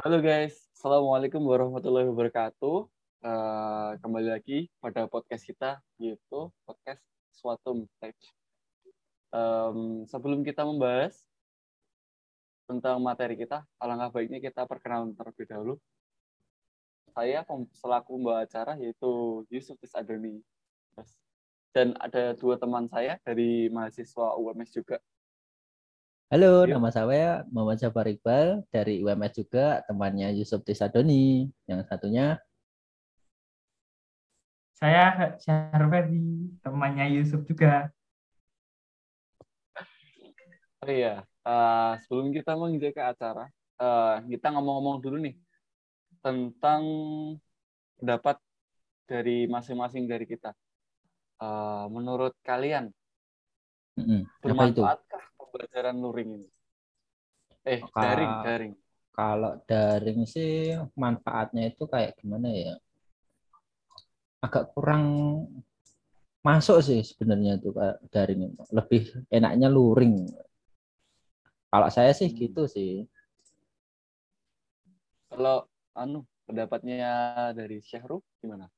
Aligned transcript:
Halo 0.00 0.16
guys, 0.24 0.56
Assalamualaikum 0.72 1.44
warahmatullahi 1.44 2.08
wabarakatuh. 2.08 2.88
Uh, 3.20 3.92
kembali 4.00 4.32
lagi 4.32 4.72
pada 4.80 5.04
podcast 5.04 5.44
kita, 5.44 5.76
yaitu 6.00 6.48
podcast 6.64 7.04
Suatu 7.36 7.76
Mistake. 7.76 8.16
Um, 9.28 10.08
sebelum 10.08 10.40
kita 10.40 10.64
membahas 10.64 11.20
tentang 12.64 12.96
materi 13.04 13.36
kita, 13.36 13.60
alangkah 13.76 14.08
baiknya 14.08 14.40
kita 14.40 14.64
perkenalan 14.64 15.12
terlebih 15.12 15.44
dahulu. 15.44 15.74
Saya 17.12 17.44
selaku 17.76 18.16
membawa 18.16 18.48
acara 18.48 18.80
yaitu 18.80 19.44
Yusuf 19.52 19.76
Tisadoni. 19.84 20.40
Dan 21.76 21.92
ada 22.00 22.32
dua 22.40 22.56
teman 22.56 22.88
saya 22.88 23.20
dari 23.20 23.68
mahasiswa 23.68 24.32
UMS 24.32 24.72
juga, 24.72 24.96
Halo, 26.30 26.62
Yuk. 26.62 26.78
nama 26.78 26.94
saya 26.94 27.42
Muhammad 27.50 27.82
Jafar 27.82 28.06
Iqbal 28.06 28.62
dari 28.70 29.02
UMS 29.02 29.34
juga, 29.34 29.82
temannya 29.82 30.30
Yusuf 30.38 30.62
Tisadoni. 30.62 31.50
Yang 31.66 31.90
satunya 31.90 32.38
saya 34.78 35.34
Syarfedi, 35.42 36.54
temannya 36.62 37.18
Yusuf 37.18 37.42
juga. 37.50 37.90
Oh 40.86 40.86
iya, 40.86 41.26
uh, 41.42 41.98
sebelum 42.06 42.30
kita 42.30 42.54
menginjak 42.54 42.94
ke 42.94 43.02
acara, 43.02 43.50
uh, 43.82 44.22
kita 44.22 44.54
ngomong-ngomong 44.54 45.02
dulu 45.02 45.18
nih 45.18 45.34
tentang 46.22 46.86
pendapat 47.98 48.38
dari 49.10 49.50
masing-masing 49.50 50.06
dari 50.06 50.30
kita. 50.30 50.54
Uh, 51.42 51.90
menurut 51.90 52.38
kalian, 52.46 52.94
mm 53.98 54.04
-hmm. 54.06 54.20
bermanfaatkah 54.46 55.29
pembelajaran 55.50 55.98
luring 55.98 56.30
ini? 56.38 56.48
Eh, 57.66 57.82
Ka 57.82 58.00
daring, 58.00 58.32
daring. 58.46 58.74
Kalau 59.10 59.52
daring 59.66 60.20
sih 60.24 60.78
manfaatnya 60.94 61.68
itu 61.68 61.84
kayak 61.90 62.16
gimana 62.16 62.48
ya? 62.48 62.74
Agak 64.40 64.72
kurang 64.72 65.04
masuk 66.40 66.80
sih 66.80 67.04
sebenarnya 67.04 67.58
itu 67.58 67.74
kayak 67.74 67.98
daring 68.08 68.48
itu. 68.48 68.62
Lebih 68.72 69.02
enaknya 69.28 69.68
luring. 69.68 70.30
Kalau 71.68 71.88
saya 71.92 72.14
sih 72.16 72.30
hmm. 72.30 72.38
gitu 72.38 72.62
sih. 72.70 73.04
Kalau 75.28 75.68
anu 75.92 76.24
pendapatnya 76.48 77.10
dari 77.52 77.82
Syahrul 77.84 78.24
gimana? 78.40 78.70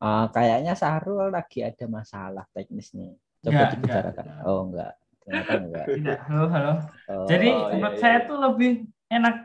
Uh, 0.00 0.28
kayaknya 0.34 0.76
Syahrul 0.76 1.32
lagi 1.32 1.64
ada 1.64 1.86
masalah 1.88 2.44
teknis 2.52 2.92
nih. 2.92 3.16
Coba 3.40 3.72
dibicarakan. 3.72 4.24
Oh 4.44 4.68
enggak. 4.68 4.99
Ternyata 5.24 5.52
enggak. 5.60 5.86
Tidak. 5.86 6.18
Halo, 6.28 6.44
halo. 6.48 6.72
Oh, 7.10 7.26
Jadi 7.28 7.48
oh, 7.52 7.68
menurut 7.76 7.96
iya, 7.96 8.02
saya 8.02 8.18
iya. 8.22 8.28
tuh 8.28 8.36
lebih 8.40 8.72
enak 9.10 9.36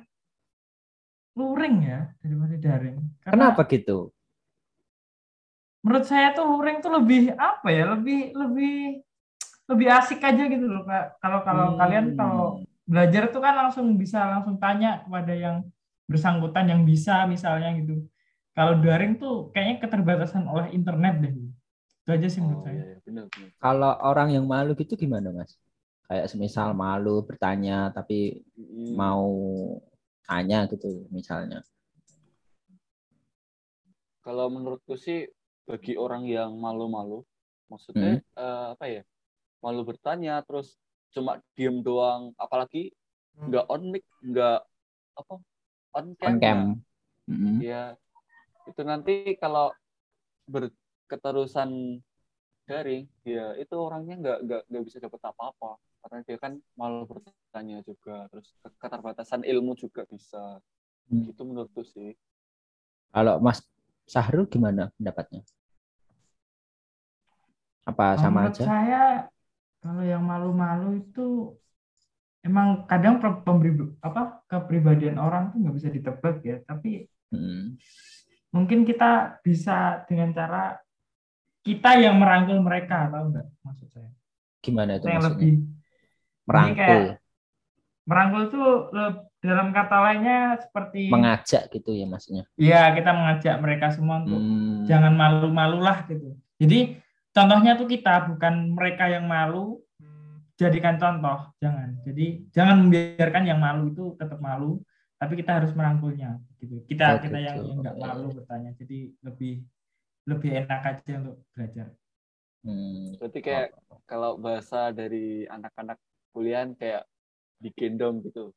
luring 1.36 1.76
ya 1.84 2.00
daripada 2.24 2.56
daring. 2.56 2.98
Karena 3.22 3.52
Kenapa 3.52 3.62
gitu? 3.68 3.98
Menurut 5.84 6.06
saya 6.08 6.34
tuh 6.34 6.46
luring 6.48 6.78
tuh 6.80 6.92
lebih 6.96 7.36
apa 7.36 7.68
ya? 7.70 7.84
Lebih 7.94 8.34
lebih 8.34 8.76
lebih 9.66 9.88
asik 9.90 10.22
aja 10.24 10.44
gitu 10.48 10.66
loh 10.66 10.86
kak. 10.88 11.20
Kalau 11.20 11.40
kalau 11.44 11.66
hmm. 11.74 11.78
kalian 11.78 12.06
kalau 12.16 12.48
belajar 12.86 13.34
tuh 13.34 13.42
kan 13.42 13.54
langsung 13.58 13.98
bisa 13.98 14.22
langsung 14.30 14.62
tanya 14.62 15.02
kepada 15.04 15.34
yang 15.34 15.66
bersangkutan 16.06 16.70
yang 16.70 16.82
bisa 16.86 17.26
misalnya 17.26 17.74
gitu. 17.82 18.06
Kalau 18.56 18.80
daring 18.80 19.20
tuh 19.20 19.52
kayaknya 19.52 19.84
keterbatasan 19.84 20.48
oleh 20.48 20.72
internet 20.72 21.20
deh. 21.20 21.34
Itu 22.06 22.10
aja 22.14 22.28
sih 22.30 22.40
menurut 22.40 22.62
oh, 22.62 22.66
saya. 22.70 22.78
Iya, 22.78 22.98
benar, 23.04 23.24
benar. 23.28 23.50
Kalau 23.60 23.92
orang 24.06 24.30
yang 24.32 24.46
malu 24.46 24.78
gitu 24.78 24.94
gimana 24.96 25.34
mas? 25.34 25.58
Kayak 26.06 26.30
semisal 26.30 26.78
malu 26.78 27.26
bertanya 27.26 27.90
tapi 27.90 28.46
hmm. 28.58 28.94
mau 28.94 29.26
tanya 30.26 30.66
gitu 30.70 31.06
misalnya 31.10 31.62
kalau 34.26 34.50
menurutku 34.50 34.98
sih 34.98 35.30
bagi 35.66 35.98
orang 35.98 36.26
yang 36.26 36.58
malu-malu 36.58 37.26
maksudnya 37.70 38.22
hmm. 38.22 38.38
uh, 38.38 38.68
apa 38.78 38.86
ya 38.90 39.04
malu 39.62 39.82
bertanya 39.82 40.42
terus 40.46 40.78
cuma 41.14 41.42
diem 41.58 41.82
doang 41.82 42.34
apalagi 42.38 42.94
hmm. 43.38 43.50
nggak 43.50 43.66
on 43.70 43.84
mic 43.90 44.06
nggak 44.22 44.62
apa 45.16 45.36
on 45.96 46.08
cam, 46.22 46.28
on 46.28 46.36
cam. 46.38 46.60
Hmm. 47.26 47.58
ya 47.62 47.98
itu 48.70 48.82
nanti 48.86 49.34
kalau 49.42 49.74
berketerusan 50.46 52.02
daring 52.66 53.06
ya 53.22 53.54
itu 53.62 53.76
orangnya 53.78 54.16
nggak 54.18 54.38
nggak 54.46 54.62
nggak 54.70 54.84
bisa 54.86 54.98
dapat 55.02 55.22
apa-apa. 55.22 55.78
Karena 56.06 56.20
dia 56.22 56.38
kan 56.38 56.54
malu 56.78 57.06
bertanya 57.10 57.82
juga 57.82 58.30
terus 58.30 58.54
keterbatasan 58.78 59.42
ilmu 59.46 59.74
juga 59.78 60.06
bisa. 60.10 60.60
Hmm. 61.06 61.22
itu 61.30 61.42
menurutku 61.46 61.86
sih. 61.86 62.18
Kalau 63.14 63.38
Mas 63.38 63.62
Sahrul 64.10 64.50
gimana 64.50 64.90
pendapatnya? 64.98 65.46
Apa 67.86 68.18
sama 68.18 68.50
Menurut 68.50 68.58
aja? 68.58 68.66
saya 68.66 69.04
kalau 69.86 70.02
yang 70.02 70.26
malu-malu 70.26 71.06
itu 71.06 71.54
emang 72.42 72.90
kadang 72.90 73.22
pemberi 73.22 73.78
apa 74.02 74.42
kepribadian 74.50 75.22
orang 75.22 75.54
tuh 75.54 75.62
nggak 75.62 75.76
bisa 75.78 75.90
ditebak 75.94 76.42
ya. 76.42 76.58
Tapi 76.66 77.06
hmm. 77.30 77.78
mungkin 78.50 78.82
kita 78.82 79.42
bisa 79.46 80.02
dengan 80.10 80.34
cara 80.34 80.74
kita 81.66 81.98
yang 81.98 82.22
merangkul 82.22 82.62
mereka 82.62 83.10
tahu 83.10 83.34
nggak 83.34 83.48
maksud 83.66 83.90
saya? 83.90 84.14
Gimana 84.62 85.02
itu 85.02 85.10
yang 85.10 85.26
lebih 85.26 85.54
merangkul. 86.46 87.02
Merangkul 88.06 88.42
itu 88.54 88.62
dalam 89.42 89.74
kata 89.74 89.98
lainnya 89.98 90.40
seperti 90.62 91.10
mengajak 91.10 91.74
gitu 91.74 91.98
ya 91.98 92.06
maksudnya? 92.06 92.44
Iya 92.54 92.94
kita 92.94 93.12
mengajak 93.18 93.56
mereka 93.58 93.90
semua 93.90 94.22
untuk 94.22 94.38
hmm. 94.38 94.86
jangan 94.86 95.14
malu-malulah 95.18 96.06
gitu. 96.06 96.38
Jadi 96.62 97.02
contohnya 97.34 97.74
tuh 97.74 97.90
kita 97.90 98.30
bukan 98.30 98.78
mereka 98.78 99.10
yang 99.10 99.26
malu 99.26 99.82
jadikan 100.54 101.02
contoh 101.02 101.50
jangan. 101.58 101.98
Jadi 102.06 102.46
jangan 102.54 102.86
membiarkan 102.86 103.44
yang 103.50 103.58
malu 103.58 103.90
itu 103.90 104.14
tetap 104.22 104.38
malu 104.38 104.78
tapi 105.18 105.34
kita 105.42 105.58
harus 105.58 105.74
merangkulnya 105.74 106.38
gitu. 106.62 106.86
Kita 106.86 107.18
oh, 107.18 107.22
kita 107.26 107.38
gitu. 107.42 107.48
yang 107.50 107.58
nggak 107.82 107.96
malu 107.98 108.38
bertanya 108.38 108.70
jadi 108.78 109.10
lebih 109.26 109.66
lebih 110.26 110.52
enak 110.66 110.82
aja 110.82 111.14
untuk 111.22 111.38
belajar 111.54 111.88
hmm. 112.66 113.22
berarti 113.22 113.40
kayak 113.42 113.68
oh. 113.90 114.02
kalau 114.10 114.38
bahasa 114.42 114.90
dari 114.90 115.46
anak-anak 115.46 115.98
kuliah 116.36 116.68
kayak 116.76 117.08
digendong 117.64 118.20
gitu. 118.28 118.52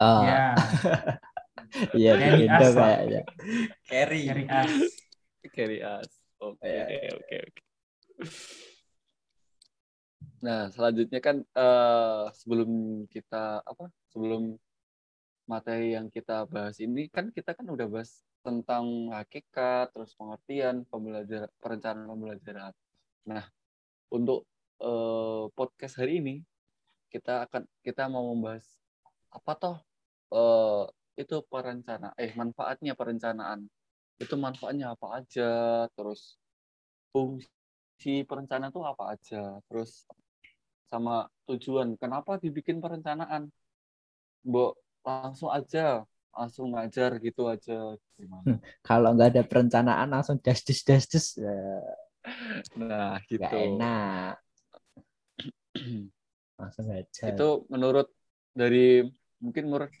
Oh. 0.00 0.22
Ya. 0.24 0.56
Iya, 1.92 2.12
digendong 2.20 2.74
kayaknya. 2.74 3.22
Carry. 3.84 4.20
Carry 4.24 4.44
us. 4.48 4.74
Carry 5.52 5.78
us. 5.84 6.10
Oke, 6.38 6.62
okay, 6.62 7.10
oke, 7.12 7.36
oke. 7.50 7.62
Nah, 10.38 10.70
selanjutnya 10.70 11.18
kan 11.18 11.42
uh, 11.58 12.30
sebelum 12.30 13.04
kita 13.10 13.60
apa? 13.66 13.90
Sebelum 14.14 14.54
materi 15.50 15.98
yang 15.98 16.12
kita 16.12 16.46
bahas 16.46 16.78
ini 16.78 17.10
kan 17.10 17.34
kita 17.34 17.56
kan 17.56 17.66
udah 17.66 17.90
bahas 17.90 18.22
tentang 18.48 19.12
hakikat, 19.12 19.92
terus 19.92 20.16
pengertian, 20.16 20.88
pembelajaran, 20.88 21.52
perencanaan 21.60 22.08
pembelajaran. 22.08 22.72
Nah, 23.28 23.44
untuk 24.08 24.48
uh, 24.80 25.52
podcast 25.52 26.00
hari 26.00 26.24
ini 26.24 26.34
kita 27.12 27.44
akan 27.44 27.68
kita 27.84 28.08
mau 28.08 28.32
membahas 28.32 28.64
apa 29.28 29.52
toh? 29.60 29.76
Uh, 30.32 30.88
itu 31.20 31.44
perencana 31.44 32.16
eh 32.16 32.32
manfaatnya 32.32 32.96
perencanaan. 32.96 33.68
Itu 34.16 34.40
manfaatnya 34.40 34.96
apa 34.96 35.20
aja? 35.20 35.50
Terus 35.92 36.40
fungsi 37.12 38.24
perencanaan 38.24 38.72
itu 38.72 38.80
apa 38.80 39.12
aja? 39.12 39.60
Terus 39.68 40.08
sama 40.88 41.28
tujuan 41.44 42.00
kenapa 42.00 42.40
dibikin 42.40 42.80
perencanaan? 42.80 43.52
Bu 44.40 44.72
langsung 45.04 45.52
aja 45.52 46.08
langsung 46.38 46.70
ngajar 46.70 47.18
gitu 47.18 47.50
aja 47.50 47.98
gimana? 48.14 48.62
Kalau 48.86 49.18
nggak 49.18 49.34
ada 49.34 49.42
perencanaan 49.42 50.08
langsung 50.14 50.38
das 50.38 50.62
das 50.62 50.86
das 50.86 51.04
das 51.10 51.26
nah 52.78 53.18
gitu. 53.26 53.42
gak 53.42 53.52
enak. 53.52 54.34
Langsung 56.58 56.90
aja 56.90 57.30
itu 57.30 57.48
menurut 57.70 58.10
dari 58.50 59.06
mungkin 59.38 59.70
menurut 59.70 59.92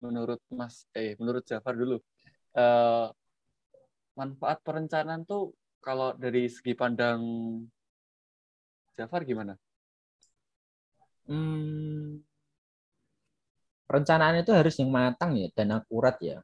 menurut 0.00 0.40
Mas 0.48 0.88
eh 0.96 1.16
menurut 1.20 1.44
Jafar 1.44 1.76
dulu. 1.76 2.00
Uh, 2.50 3.12
manfaat 4.18 4.58
perencanaan 4.66 5.22
tuh 5.24 5.54
kalau 5.80 6.12
dari 6.16 6.50
segi 6.50 6.74
pandang 6.76 7.20
Jafar 8.96 9.22
gimana? 9.24 9.54
Hmm, 11.30 12.20
perencanaan 13.90 14.38
itu 14.38 14.54
harus 14.54 14.78
yang 14.78 14.94
matang 14.94 15.34
ya 15.34 15.50
dan 15.50 15.74
akurat 15.74 16.14
ya. 16.22 16.38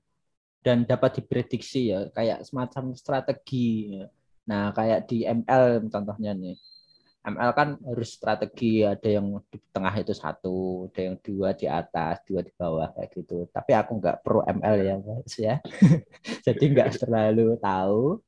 Dan 0.59 0.83
dapat 0.83 1.23
diprediksi 1.23 1.95
ya 1.95 2.11
kayak 2.11 2.43
semacam 2.43 2.91
strategi 2.99 3.95
ya. 4.03 4.11
nah 4.47 4.75
kayak 4.75 5.07
di 5.07 5.23
ML 5.23 5.87
contohnya 5.87 6.35
nih. 6.35 6.59
ML 7.27 7.51
kan 7.55 7.69
harus 7.87 8.19
strategi 8.19 8.83
ada 8.83 9.07
yang 9.07 9.39
di 9.51 9.59
tengah 9.71 9.95
itu 9.95 10.15
satu 10.15 10.87
ada 10.91 11.01
yang 11.11 11.17
dua 11.23 11.55
di 11.55 11.67
atas 11.71 12.23
dua 12.27 12.43
di 12.43 12.51
bawah 12.59 12.91
kayak 12.99 13.15
gitu. 13.15 13.47
Tapi 13.55 13.73
aku 13.79 13.93
nggak 14.03 14.27
pro 14.27 14.43
ML 14.43 14.77
ya 14.83 14.95
mas 14.99 15.35
ya. 15.39 15.55
Jadi 16.47 16.65
nggak 16.75 16.99
terlalu 16.99 17.55
tahu. 17.63 18.19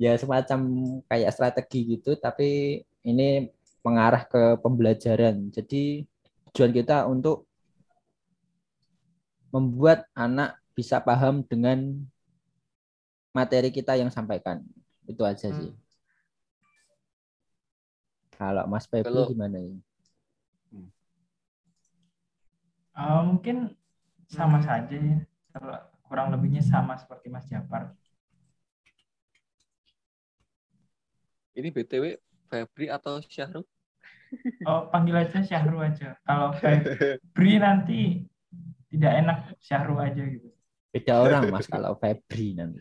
Ya 0.00 0.16
semacam 0.16 0.60
kayak 1.04 1.32
strategi 1.36 2.00
gitu 2.00 2.16
tapi 2.16 2.80
ini 3.04 3.52
mengarah 3.84 4.24
ke 4.24 4.56
pembelajaran. 4.64 5.52
Jadi 5.52 6.08
tujuan 6.52 6.72
kita 6.72 7.04
untuk 7.04 7.44
membuat 9.54 10.10
anak 10.18 10.58
bisa 10.74 10.98
paham 10.98 11.46
dengan 11.46 12.02
materi 13.30 13.70
kita 13.70 13.94
yang 13.94 14.10
sampaikan 14.10 14.66
itu 15.06 15.22
aja 15.22 15.54
sih 15.54 15.70
hmm 15.70 15.84
kalau 18.34 18.66
Mas 18.66 18.86
Febri 18.90 19.06
Kalau... 19.08 19.30
gimana 19.30 19.58
ini? 19.62 19.80
Uh, 22.94 23.22
mungkin 23.26 23.74
sama 24.30 24.62
saja 24.62 24.94
ya. 24.94 25.18
Kurang 26.06 26.30
lebihnya 26.30 26.62
sama 26.62 26.94
seperti 26.94 27.26
Mas 27.30 27.46
Japar. 27.50 27.90
Ini 31.54 31.70
BTW 31.70 32.18
Febri 32.50 32.86
atau 32.90 33.22
Syahrul? 33.22 33.66
Oh, 34.66 34.90
panggil 34.90 35.14
aja 35.14 35.42
Syahrul 35.42 35.82
aja. 35.82 36.18
Kalau 36.26 36.54
Febri 36.58 37.58
nanti 37.58 38.26
tidak 38.94 39.12
enak 39.26 39.38
Syahrul 39.58 39.98
aja 39.98 40.22
gitu. 40.22 40.48
Beda 40.94 41.12
orang 41.18 41.42
Mas 41.50 41.66
kalau 41.66 41.98
Febri 41.98 42.54
nanti. 42.54 42.78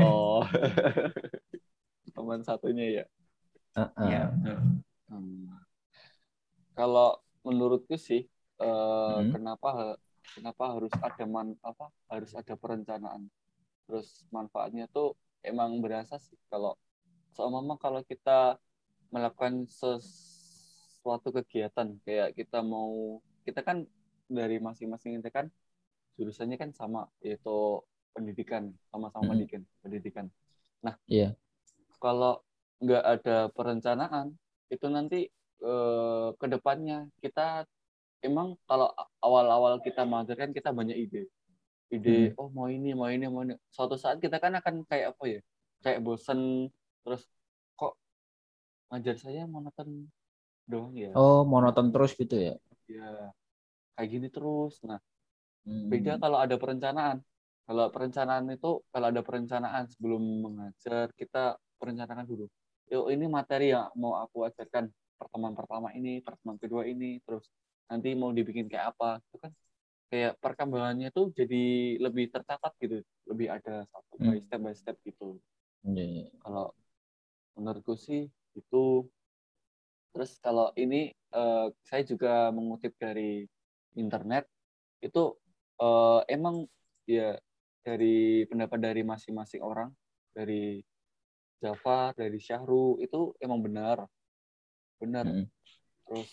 Oh. 0.00 0.40
Teman 2.16 2.40
satunya 2.40 3.02
ya. 3.02 3.04
Uh 3.76 3.90
-uh. 3.92 4.08
Ya, 4.08 4.24
Hmm. 5.04 5.46
Kalau 6.72 7.20
menurutku 7.44 7.94
sih, 8.00 8.26
uh, 8.58 9.20
hmm. 9.20 9.36
kenapa 9.36 10.00
kenapa 10.32 10.64
harus 10.74 10.90
ada 10.96 11.24
man 11.28 11.52
apa 11.60 11.92
harus 12.08 12.32
ada 12.32 12.56
perencanaan. 12.56 13.28
Terus 13.84 14.24
manfaatnya 14.32 14.88
tuh 14.88 15.12
emang 15.44 15.76
berasa 15.84 16.16
sih 16.16 16.40
kalau 16.48 16.74
seumpama 17.36 17.76
kalau 17.76 18.00
kita 18.00 18.56
melakukan 19.12 19.68
sesuatu 19.68 21.30
kegiatan 21.30 21.94
kayak 22.02 22.32
kita 22.32 22.64
mau 22.64 23.20
kita 23.44 23.60
kan 23.60 23.84
dari 24.34 24.58
masing-masing 24.58 25.22
itu 25.22 25.30
kan 25.30 25.46
jurusannya 26.18 26.58
kan 26.58 26.70
sama 26.74 27.06
yaitu 27.22 27.82
pendidikan 28.14 28.70
sama-sama 28.90 29.22
-hmm. 29.22 29.30
pendidikan 29.34 29.62
pendidikan. 29.82 30.26
Nah, 30.82 30.94
iya. 31.10 31.34
Kalau 31.98 32.44
nggak 32.82 33.02
ada 33.02 33.48
perencanaan 33.54 34.34
itu 34.68 34.86
nanti 34.90 35.30
eh, 35.62 36.28
ke 36.36 36.46
depannya 36.50 37.08
kita 37.22 37.64
emang 38.24 38.56
kalau 38.64 38.88
awal-awal 39.20 39.78
kita 39.84 40.02
mengajarkan 40.08 40.56
kita 40.56 40.72
banyak 40.72 40.96
ide 40.96 41.22
ide 41.92 42.32
hmm. 42.32 42.40
oh 42.40 42.48
mau 42.50 42.66
ini 42.72 42.96
mau 42.96 43.12
ini 43.12 43.28
mau 43.28 43.44
ini 43.44 43.54
suatu 43.68 43.94
saat 44.00 44.18
kita 44.18 44.40
kan 44.40 44.56
akan 44.58 44.82
kayak 44.88 45.14
apa 45.14 45.24
ya 45.28 45.40
kayak 45.84 46.00
bosen 46.00 46.72
terus 47.04 47.28
kok 47.76 48.00
ngajar 48.88 49.20
saya 49.20 49.44
monoton 49.44 50.08
doang 50.64 50.96
ya 50.96 51.12
oh 51.12 51.44
monoton 51.44 51.92
terus 51.92 52.16
gitu 52.16 52.34
ya 52.34 52.54
ya 52.88 53.30
kayak 53.94 54.08
gini 54.10 54.28
terus 54.30 54.78
nah 54.84 55.00
hmm. 55.66 55.88
beda 55.90 56.18
kalau 56.20 56.38
ada 56.38 56.56
perencanaan 56.58 57.18
kalau 57.64 57.88
perencanaan 57.88 58.44
itu 58.52 58.84
kalau 58.92 59.06
ada 59.08 59.22
perencanaan 59.24 59.88
sebelum 59.88 60.20
mengajar 60.20 61.08
kita 61.16 61.56
perencanakan 61.80 62.26
dulu 62.28 62.46
yuk 62.92 63.08
ini 63.08 63.24
materi 63.26 63.72
yang 63.72 63.88
mau 63.96 64.20
aku 64.20 64.44
ajarkan 64.44 64.92
pertemuan 65.24 65.54
pertama 65.56 65.88
ini, 65.94 66.20
pertemuan 66.20 66.58
kedua 66.58 66.84
ini, 66.84 67.22
terus 67.24 67.48
nanti 67.88 68.12
mau 68.12 68.28
dibikin 68.34 68.66
kayak 68.68 68.94
apa, 68.96 69.22
itu 69.24 69.36
kan 69.40 69.52
kayak 70.12 70.32
perkembangannya 70.38 71.08
tuh 71.10 71.32
jadi 71.32 71.96
lebih 71.98 72.30
tercatat 72.30 72.72
gitu, 72.78 73.00
lebih 73.26 73.48
ada 73.50 73.88
satu 73.88 74.14
by 74.20 74.36
hmm. 74.38 74.44
step 74.46 74.60
by 74.60 74.74
step 74.74 74.96
gitu. 75.06 75.40
Yeah. 75.84 76.28
Kalau 76.44 76.76
menurutku 77.56 77.96
sih 77.96 78.28
itu, 78.54 78.84
terus 80.14 80.38
kalau 80.38 80.70
ini 80.76 81.12
uh, 81.34 81.72
saya 81.82 82.02
juga 82.06 82.52
mengutip 82.52 82.94
dari 83.00 83.48
internet 83.94 84.46
itu 85.00 85.34
uh, 85.80 86.20
emang 86.26 86.66
ya 87.04 87.36
dari 87.84 88.48
pendapat 88.48 88.78
dari 88.80 89.02
masing-masing 89.04 89.60
orang 89.60 89.92
dari 90.32 90.80
Java 91.60 92.12
dari 92.16 92.38
Syahru 92.40 92.98
itu 93.00 93.32
emang 93.40 93.60
benar 93.64 94.04
benar 94.98 95.24
hmm. 95.28 95.46
terus 96.08 96.30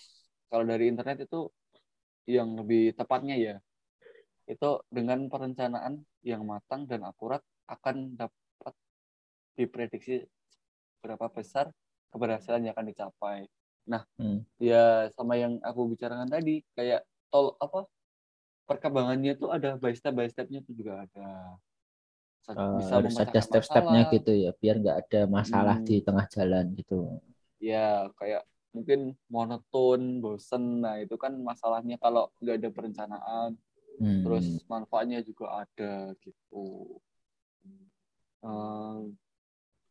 kalau 0.47 0.67
dari 0.67 0.91
internet 0.91 1.27
itu 1.27 1.47
yang 2.29 2.55
lebih 2.55 2.95
tepatnya 2.95 3.35
ya 3.35 3.55
itu 4.49 4.69
dengan 4.91 5.31
perencanaan 5.31 6.03
yang 6.25 6.43
matang 6.43 6.83
dan 6.85 7.07
akurat 7.07 7.39
akan 7.71 8.19
dapat 8.19 8.73
diprediksi 9.55 10.27
berapa 11.01 11.31
besar 11.31 11.71
keberhasilan 12.11 12.67
yang 12.67 12.73
akan 12.75 12.87
dicapai. 12.91 13.39
Nah, 13.89 14.03
hmm. 14.19 14.45
ya 14.61 15.09
sama 15.15 15.39
yang 15.39 15.57
aku 15.63 15.95
bicarakan 15.95 16.29
tadi, 16.29 16.61
kayak 16.75 17.01
tol 17.31 17.55
apa 17.57 17.87
perkembangannya 18.67 19.39
itu 19.39 19.47
ada 19.47 19.79
by 19.79 19.95
step 19.95 20.13
by 20.13 20.27
stepnya 20.27 20.59
itu 20.61 20.71
juga 20.75 21.07
ada 21.07 21.57
uh, 22.51 22.77
bisa 22.79 22.93
harus 22.99 23.15
ada 23.17 23.39
step-stepnya 23.39 24.01
gitu 24.11 24.31
ya 24.35 24.51
biar 24.55 24.75
nggak 24.79 24.97
ada 25.07 25.21
masalah 25.27 25.77
hmm. 25.79 25.87
di 25.87 25.95
tengah 26.03 26.25
jalan 26.27 26.65
gitu 26.75 27.19
ya 27.61 28.11
kayak 28.19 28.43
mungkin 28.71 29.15
monoton 29.27 30.23
bosen 30.23 30.83
nah 30.83 30.95
itu 30.99 31.19
kan 31.19 31.35
masalahnya 31.39 31.99
kalau 31.99 32.31
nggak 32.39 32.63
ada 32.63 32.69
perencanaan 32.71 33.49
hmm. 33.99 34.23
terus 34.23 34.63
manfaatnya 34.71 35.19
juga 35.23 35.67
ada 35.67 36.15
gitu 36.23 36.99
uh, 38.47 39.03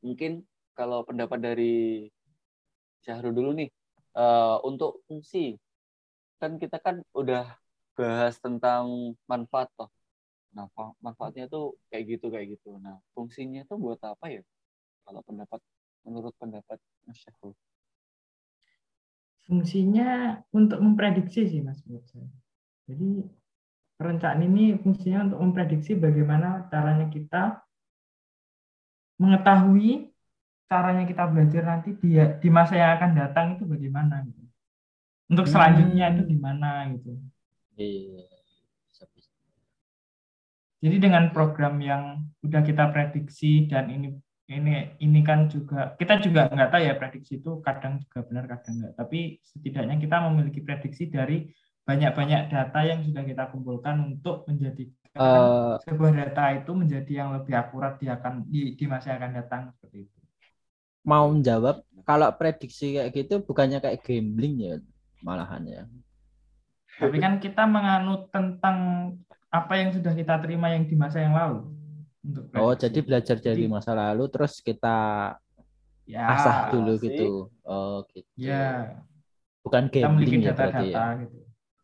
mungkin 0.00 0.44
kalau 0.72 1.04
pendapat 1.04 1.38
dari 1.44 2.08
Syahrul 3.04 3.36
dulu 3.36 3.52
nih 3.52 3.68
uh, 4.16 4.60
untuk 4.64 5.04
fungsi 5.04 5.60
kan 6.40 6.52
kita 6.62 6.76
kan 6.86 6.96
udah 7.20 7.42
bahas 7.98 8.34
tentang 8.44 8.84
manfaat 9.30 9.68
toh 9.78 9.90
Nah, 10.56 10.66
manfaatnya 10.98 11.46
tuh 11.46 11.78
kayak 11.90 12.04
gitu 12.18 12.26
kayak 12.34 12.58
gitu. 12.58 12.74
Nah, 12.82 12.98
fungsinya 13.14 13.62
tuh 13.70 13.78
buat 13.78 14.00
apa 14.02 14.26
ya? 14.34 14.42
Kalau 15.06 15.20
pendapat 15.22 15.60
menurut 16.06 16.34
pendapat 16.42 16.78
Mas 17.06 17.18
Syahrul. 17.22 17.54
Fungsinya 19.46 20.42
untuk 20.54 20.78
memprediksi 20.82 21.46
sih 21.50 21.60
Mas 21.62 21.82
menurut 21.86 22.06
saya. 22.10 22.30
Jadi 22.90 23.26
perencanaan 23.98 24.42
ini 24.46 24.74
fungsinya 24.78 25.30
untuk 25.30 25.38
memprediksi 25.42 25.92
bagaimana 25.98 26.66
caranya 26.70 27.06
kita 27.10 27.62
mengetahui 29.20 30.10
caranya 30.70 31.04
kita 31.04 31.24
belajar 31.28 31.62
nanti 31.66 31.90
di, 31.98 32.16
di 32.16 32.48
masa 32.48 32.78
yang 32.78 32.92
akan 32.96 33.10
datang 33.18 33.46
itu 33.58 33.64
bagaimana 33.66 34.22
gitu. 34.24 34.39
Untuk 35.30 35.46
selanjutnya 35.46 36.10
hmm. 36.10 36.14
itu 36.18 36.22
gimana 36.34 36.70
gitu. 36.90 37.10
Iya. 37.78 38.26
Jadi 40.80 40.96
dengan 40.96 41.28
program 41.30 41.78
yang 41.78 42.24
sudah 42.40 42.64
kita 42.64 42.88
prediksi 42.90 43.68
dan 43.68 43.92
ini 43.92 44.16
ini 44.50 44.98
ini 44.98 45.20
kan 45.22 45.46
juga 45.46 45.94
kita 45.94 46.18
juga 46.24 46.50
nggak 46.50 46.70
tahu 46.72 46.82
ya 46.82 46.94
prediksi 46.98 47.38
itu 47.38 47.62
kadang 47.62 48.02
juga 48.02 48.26
benar 48.26 48.44
kadang 48.50 48.74
nggak. 48.82 48.94
Tapi 48.98 49.38
setidaknya 49.44 49.96
kita 50.02 50.16
memiliki 50.26 50.60
prediksi 50.64 51.06
dari 51.12 51.46
banyak-banyak 51.84 52.50
data 52.50 52.80
yang 52.82 53.06
sudah 53.06 53.22
kita 53.22 53.44
kumpulkan 53.54 53.96
untuk 54.18 54.48
menjadi 54.50 54.84
uh, 55.20 55.78
sebuah 55.84 56.12
data 56.16 56.44
itu 56.58 56.70
menjadi 56.74 57.12
yang 57.12 57.28
lebih 57.38 57.54
akurat 57.54 58.00
di 58.00 58.06
akan 58.10 58.46
di, 58.48 58.74
di 58.74 58.84
masa 58.88 59.14
yang 59.14 59.18
akan 59.22 59.32
datang 59.36 59.62
seperti 59.76 60.08
itu. 60.08 60.18
Mau 61.06 61.28
menjawab 61.28 61.86
kalau 62.08 62.28
prediksi 62.34 62.98
kayak 62.98 63.12
gitu 63.14 63.44
bukannya 63.44 63.78
kayak 63.78 64.00
gambling 64.02 64.56
ya 64.58 64.74
malahan 65.20 65.62
ya. 65.66 65.82
Tapi 67.00 67.16
kan 67.16 67.40
kita 67.40 67.64
menganut 67.64 68.28
tentang 68.28 68.76
apa 69.50 69.72
yang 69.80 69.90
sudah 69.90 70.12
kita 70.12 70.36
terima 70.44 70.70
yang 70.70 70.84
di 70.84 70.94
masa 70.94 71.24
yang 71.24 71.32
lalu. 71.32 71.64
Untuk 72.20 72.52
oh, 72.52 72.76
jadi 72.76 73.00
belajar 73.00 73.40
dari 73.40 73.64
masa 73.64 73.96
lalu 73.96 74.28
terus 74.28 74.60
kita 74.60 74.98
ya, 76.04 76.24
asah 76.36 76.56
dulu 76.76 76.92
sih. 77.00 77.08
gitu. 77.08 77.48
Oh, 77.64 78.04
gitu. 78.12 78.28
Ya. 78.36 79.00
Bukan 79.64 79.88
gambling 79.88 80.44
ya 80.44 80.52
data-data 80.52 80.84
ya, 80.84 81.04
gitu. 81.24 81.38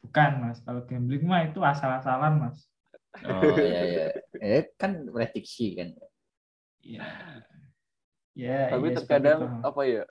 Bukan, 0.05 0.31
Mas. 0.45 0.59
Kalau 0.61 0.81
gambling 0.85 1.25
mah 1.25 1.49
itu 1.49 1.61
asal-asalan, 1.65 2.33
Mas. 2.37 2.59
Oh, 3.25 3.57
iya 3.57 3.81
iya. 3.89 4.07
Eh 4.37 4.69
kan 4.77 5.09
prediksi 5.09 5.73
kan. 5.81 5.97
Iya. 6.85 7.03
Ya, 8.37 8.69
Tapi 8.69 8.93
ya, 8.93 8.95
terkadang 9.01 9.65
apa 9.65 9.83
ya? 9.89 10.05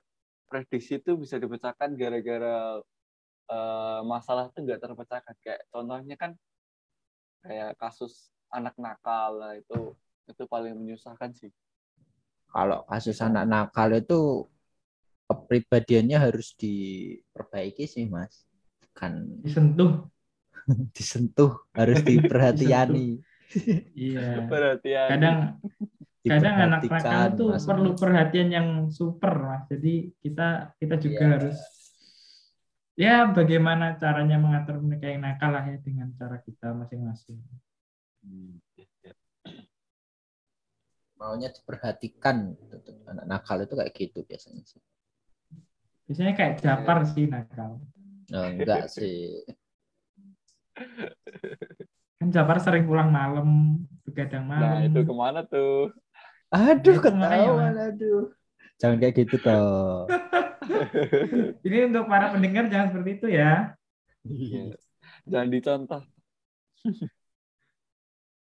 Prediksi 0.50 0.98
itu 0.98 1.14
bisa 1.14 1.38
dipecahkan 1.38 1.94
gara-gara 1.94 2.82
uh, 3.48 4.00
masalah 4.02 4.48
itu 4.48 4.58
nggak 4.62 4.80
terpecahkan. 4.80 5.34
Kayak 5.40 5.60
contohnya 5.70 6.16
kan 6.16 6.32
kayak 7.42 7.78
kasus 7.78 8.30
anak 8.50 8.74
nakal 8.74 9.38
lah 9.38 9.54
itu 9.54 9.94
itu 10.26 10.42
paling 10.50 10.74
menyusahkan 10.74 11.30
sih 11.30 11.50
kalau 12.50 12.82
kasus 12.86 13.22
anak 13.22 13.46
nakal 13.46 13.86
itu 13.94 14.50
kepribadiannya 15.26 16.18
harus 16.18 16.58
diperbaiki 16.58 17.86
sih 17.86 18.06
mas 18.06 18.46
kan 18.90 19.22
disentuh 19.46 20.10
disentuh 20.96 21.54
harus 21.70 22.02
diperhatiani 22.08 23.22
iya 23.94 24.42
Perhatian. 24.50 25.08
kadang 25.10 25.38
kadang 26.26 26.54
anak 26.66 26.82
nakal 26.82 27.22
tuh 27.38 27.48
Mas. 27.54 27.62
perlu 27.62 27.90
perhatian 27.94 28.48
yang 28.50 28.68
super 28.90 29.38
mas 29.38 29.62
jadi 29.70 30.10
kita 30.18 30.74
kita 30.82 30.94
juga 30.98 31.22
Iya. 31.22 31.32
harus 31.38 31.58
ya 32.96 33.28
bagaimana 33.28 34.00
caranya 34.00 34.40
mengatur 34.40 34.80
mereka 34.80 35.12
yang 35.12 35.20
nakal 35.20 35.52
lah 35.52 35.64
ya 35.68 35.76
dengan 35.84 36.08
cara 36.16 36.40
kita 36.40 36.72
masing-masing. 36.72 37.38
Hmm, 38.24 38.56
iya, 38.74 38.88
iya. 39.04 39.12
maunya 41.16 41.48
diperhatikan 41.48 42.56
anak 43.08 43.24
nakal 43.24 43.56
itu 43.60 43.72
kayak 43.76 43.92
gitu 43.96 44.18
biasanya 44.24 44.64
sih. 44.64 44.80
Biasanya 46.08 46.32
kayak 46.36 46.52
Japar 46.64 46.98
sih 47.08 47.24
nakal. 47.28 47.80
Oh, 48.32 48.46
enggak 48.48 48.88
sih. 48.92 49.44
Kan 52.16 52.28
Japar 52.32 52.60
sering 52.64 52.88
pulang 52.88 53.12
malam 53.12 53.80
begadang 54.08 54.44
malam. 54.48 54.64
Nah, 54.64 54.80
itu 54.88 55.00
ke 55.04 55.14
mana 55.14 55.40
tuh? 55.44 55.92
aduh 56.46 56.96
makanya, 56.96 57.10
ketahuan 57.10 57.74
aduh 57.76 58.22
jangan 58.80 58.96
kayak 59.00 59.14
gitu 59.24 59.36
toh 59.40 60.06
Ini 61.66 61.90
untuk 61.90 62.06
para 62.10 62.34
pendengar 62.34 62.66
jangan 62.68 62.88
seperti 62.92 63.10
itu 63.22 63.28
ya. 63.32 63.74
Iya. 64.26 64.74
Jangan 65.26 65.48
dicontoh. 65.50 66.02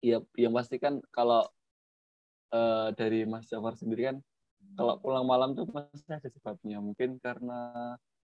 Iya, 0.02 0.22
yang 0.38 0.54
pasti 0.54 0.76
kan 0.78 1.02
kalau 1.10 1.42
eh, 2.54 2.88
dari 2.94 3.26
Mas 3.26 3.50
Jafar 3.50 3.74
sendiri 3.74 4.14
kan 4.14 4.16
kalau 4.76 4.98
pulang 5.00 5.26
malam 5.26 5.56
tuh 5.58 5.66
pasti 5.70 6.10
ada 6.14 6.28
sebabnya. 6.30 6.78
Mungkin 6.78 7.18
karena 7.18 7.94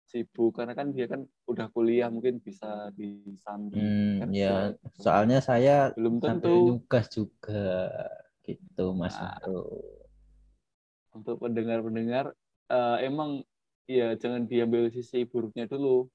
sibuk 0.10 0.58
karena 0.58 0.74
kan 0.74 0.90
dia 0.90 1.06
kan 1.06 1.22
udah 1.46 1.70
kuliah 1.70 2.10
mungkin 2.10 2.42
bisa 2.42 2.90
disambi. 2.98 3.78
hmm, 3.78 4.26
Kan 4.26 4.30
ya 4.34 4.74
soalnya 4.98 5.38
saya 5.46 5.94
belum 5.94 6.18
tentu 6.18 6.74
nugas 6.74 7.06
juga 7.14 7.94
gitu 8.42 8.98
mas 8.98 9.14
Nah. 9.14 9.38
Bro. 9.46 9.99
Untuk 11.20 11.44
pendengar-pendengar 11.44 12.32
eh, 12.72 12.98
emang 13.04 13.44
ya 13.90 14.16
jangan 14.16 14.48
diambil 14.48 14.88
sisi 14.90 15.28
buruknya 15.28 15.68
dulu. 15.68 16.08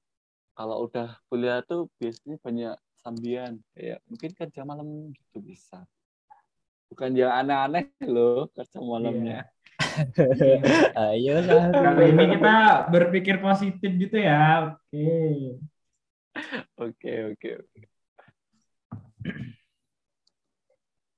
Kalau 0.55 0.87
udah 0.87 1.19
kuliah 1.27 1.59
tuh 1.67 1.91
biasanya 1.99 2.39
banyak 2.39 2.75
sambian 2.95 3.61
kayak 3.77 4.01
mungkin 4.09 4.31
kerja 4.33 4.65
malam 4.65 5.13
gitu 5.13 5.37
bisa. 5.43 5.85
Bukan 6.89 7.13
yang 7.13 7.29
aneh-aneh 7.29 7.91
loh 8.07 8.49
kerja 8.55 8.81
malamnya. 8.81 9.45
ayo 10.95 11.35
lah 11.47 11.71
Kali 11.71 12.15
ini 12.15 12.25
kita 12.39 12.55
berpikir 12.89 13.37
positif 13.43 13.91
gitu 13.99 14.17
ya. 14.17 14.73
Oke. 14.73 15.59
Oke 16.79 17.13
oke 17.35 17.49
oke. 17.63 17.79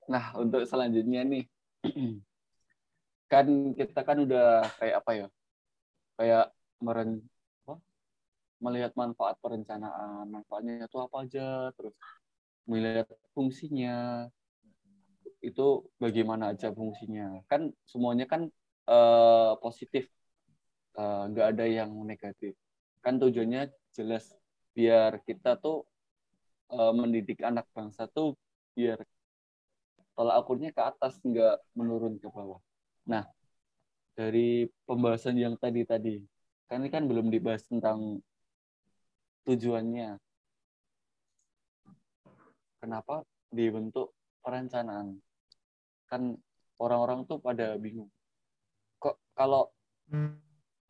Nah 0.07 0.33
untuk 0.39 0.65
selanjutnya 0.65 1.21
nih 1.23 1.43
kan 3.31 3.47
kita 3.79 3.99
kan 4.07 4.17
udah 4.25 4.43
kayak 4.79 4.95
apa 5.01 5.11
ya? 5.19 5.25
Kayak 6.17 6.45
meren 6.85 7.09
apa? 7.65 7.73
melihat 8.65 8.91
manfaat 9.01 9.35
perencanaan 9.43 10.25
manfaatnya 10.35 10.73
itu 10.89 10.97
apa 11.05 11.17
aja 11.25 11.41
terus 11.77 11.95
melihat 12.69 13.07
fungsinya. 13.35 14.27
Itu 15.47 15.85
bagaimana 16.03 16.43
aja 16.53 16.67
fungsinya. 16.73 17.41
Kan 17.51 17.61
semuanya 17.91 18.25
kan 18.31 18.41
eh, 18.89 19.51
positif. 19.63 20.03
Eh, 20.99 21.21
nggak 21.31 21.47
ada 21.55 21.65
yang 21.77 21.91
negatif. 22.11 22.53
Kan 23.05 23.15
tujuannya 23.21 23.61
jelas 23.97 24.25
biar 24.77 25.11
kita 25.27 25.49
tuh 25.63 25.85
eh, 26.73 26.91
mendidik 26.99 27.39
anak 27.49 27.65
bangsa 27.75 28.03
tuh 28.15 28.27
biar 28.77 28.99
tolak 30.15 30.35
ukurnya 30.43 30.69
ke 30.77 30.81
atas 30.91 31.13
nggak 31.29 31.55
menurun 31.77 32.13
ke 32.21 32.27
bawah. 32.35 32.59
Nah 33.07 33.23
dari 34.13 34.67
pembahasan 34.83 35.39
yang 35.39 35.55
tadi 35.55 35.87
tadi 35.87 36.15
kan 36.67 36.83
ini 36.83 36.91
kan 36.91 37.07
belum 37.07 37.31
dibahas 37.31 37.63
tentang 37.63 38.19
tujuannya. 39.47 40.19
Kenapa 42.83 43.23
dibentuk 43.47 44.11
perencanaan? 44.43 45.15
Kan 46.11 46.35
orang-orang 46.83 47.23
tuh 47.23 47.39
pada 47.39 47.79
bingung. 47.79 48.11
Kok 48.99 49.15
kalau 49.31 49.71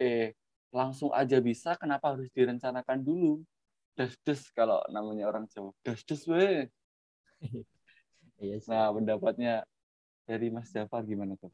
eh 0.02 0.34
langsung 0.74 1.14
aja 1.14 1.38
bisa 1.38 1.78
kenapa 1.78 2.18
harus 2.18 2.34
direncanakan 2.34 3.06
dulu? 3.06 3.46
Des-des 3.94 4.42
kalau 4.54 4.82
namanya 4.90 5.30
orang 5.30 5.46
Jawa. 5.50 5.74
Des-des 5.86 6.22
weh. 6.30 6.66
iya. 8.42 8.58
Nah, 8.70 8.94
pendapatnya 8.94 9.66
dari 10.26 10.54
Mas 10.54 10.70
Jafar 10.70 11.02
gimana 11.06 11.34
tuh? 11.38 11.50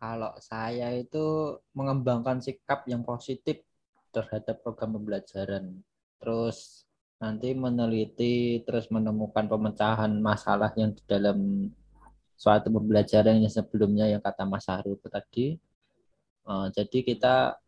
Kalau 0.00 0.32
saya 0.40 0.96
itu 0.96 1.60
mengembangkan 1.76 2.40
sikap 2.40 2.88
yang 2.88 3.04
positif 3.04 3.60
terhadap 4.16 4.64
program 4.64 4.96
pembelajaran. 4.96 5.84
Terus 6.16 6.88
nanti 7.20 7.52
meneliti, 7.52 8.64
terus 8.64 8.88
menemukan 8.88 9.44
pemecahan 9.44 10.08
masalah 10.24 10.72
yang 10.72 10.96
di 10.96 11.04
dalam 11.04 11.68
suatu 12.32 12.72
pembelajaran 12.72 13.44
yang 13.44 13.52
sebelumnya 13.52 14.08
yang 14.08 14.24
kata 14.24 14.48
Mas 14.48 14.64
Haru 14.72 14.96
tadi. 15.04 15.60
Eh, 16.48 16.66
jadi 16.72 16.98
kita 17.04 17.60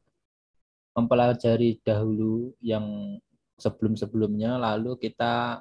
mempelajari 0.97 1.85
dahulu 1.85 2.57
yang 2.65 3.17
sebelum-sebelumnya, 3.61 4.57
lalu 4.57 4.97
kita 4.97 5.61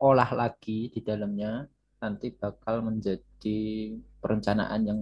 olah 0.00 0.30
lagi 0.32 0.88
di 0.88 1.00
dalamnya, 1.04 1.68
nanti 2.00 2.32
bakal 2.32 2.80
menjadi 2.80 3.60
perencanaan 4.18 4.82
yang 4.88 5.00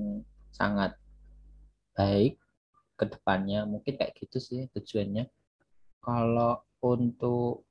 sangat 0.50 0.98
baik 1.94 2.38
ke 2.98 3.04
depannya. 3.06 3.62
Mungkin 3.62 3.94
kayak 3.94 4.18
gitu 4.18 4.42
sih 4.42 4.66
tujuannya. 4.74 5.30
Kalau 6.02 6.66
untuk 6.82 7.66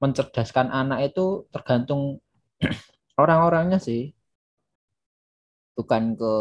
mencerdaskan 0.00 0.68
anak 0.72 1.12
itu 1.12 1.48
tergantung 1.52 2.20
orang-orangnya 3.22 3.80
sih. 3.80 4.16
Bukan 5.76 6.16
ke 6.16 6.34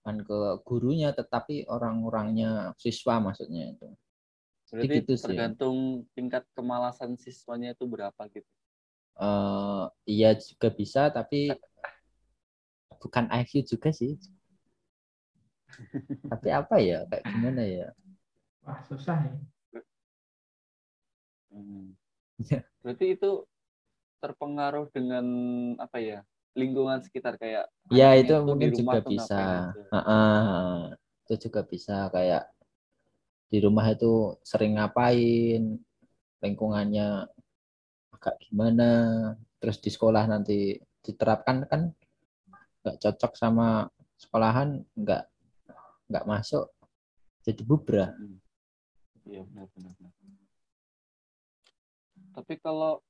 bukan 0.00 0.16
ke 0.24 0.38
gurunya 0.64 1.12
tetapi 1.12 1.68
orang-orangnya 1.68 2.72
siswa 2.80 3.20
maksudnya 3.20 3.72
itu. 3.72 3.88
Berarti 4.72 4.96
gitu 4.96 5.14
sih. 5.16 5.24
tergantung 5.24 5.76
tingkat 6.16 6.42
kemalasan 6.56 7.12
siswanya 7.24 7.68
itu 7.76 7.84
berapa 7.94 8.22
gitu. 8.34 8.48
eh 9.26 9.82
iya 10.12 10.30
juga 10.46 10.68
bisa 10.78 11.00
tapi 11.16 11.36
bukan 13.02 13.24
IQ 13.40 13.52
juga 13.70 13.90
sih. 13.98 14.12
tapi 16.30 16.48
apa 16.60 16.76
ya 16.88 16.98
kayak 17.08 17.24
gimana 17.32 17.62
ya? 17.64 17.86
Wah 18.64 18.80
susah 18.88 19.18
ya. 19.26 19.34
Hmm. 21.52 21.92
Ya. 22.38 22.62
Berarti 22.82 23.06
itu 23.16 23.30
terpengaruh 24.22 24.86
dengan 24.96 25.26
apa 25.78 25.98
ya? 26.02 26.18
Lingkungan 26.58 27.00
sekitar 27.06 27.38
kayak 27.38 27.66
Ya 27.88 28.08
itu 28.20 28.32
mungkin 28.44 28.70
juga 28.76 28.98
bisa. 29.00 29.34
ngapain 29.36 29.52
aja. 29.64 29.84
Heeh, 29.92 30.92
itu 31.24 31.34
juga 31.48 31.60
bisa 31.72 31.94
kayak 32.14 32.42
di 33.48 33.58
rumah 33.64 33.88
itu 33.88 34.36
sering 34.44 34.76
ngapain, 34.76 35.80
lingkungannya 36.44 37.24
agak 38.12 38.36
gimana, 38.44 38.90
terus 39.58 39.80
di 39.80 39.88
sekolah 39.88 40.28
nanti 40.28 40.76
diterapkan 41.00 41.64
kan 41.64 41.88
nggak 42.84 42.96
cocok 43.00 43.32
sama 43.34 43.88
sekolahan 44.20 44.84
nggak 44.92 45.24
nggak 46.08 46.24
masuk 46.28 46.68
jadi 47.42 47.62
bubrah. 47.64 48.12
Hmm. 48.12 48.38
Iya 49.28 49.44
benar 49.48 49.66
benar. 49.72 49.92
benar. 49.96 50.12
Tapi 52.36 52.54
kalau 52.60 53.00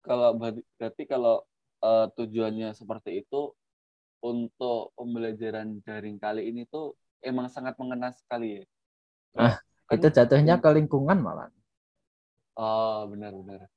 kalau 0.00 0.30
berarti- 0.36 1.08
kalau 1.08 1.44
eh, 1.84 2.06
tujuannya 2.16 2.72
seperti 2.72 3.20
itu 3.20 3.52
untuk 4.24 4.96
pembelajaran 4.96 5.80
daring 5.84 6.16
kali 6.16 6.48
ini 6.48 6.64
tuh 6.64 6.96
emang 7.20 7.52
sangat 7.52 7.76
mengena 7.76 8.08
sekali 8.12 8.60
ya. 8.60 8.64
Ah, 9.36 9.54
Kan- 9.86 10.02
Itu 10.02 10.08
jatuhnya 10.10 10.58
ke 10.58 10.68
lingkungan 10.74 11.18
malah. 11.22 11.46
Oh 12.56 13.06
benar-benar. 13.06 13.68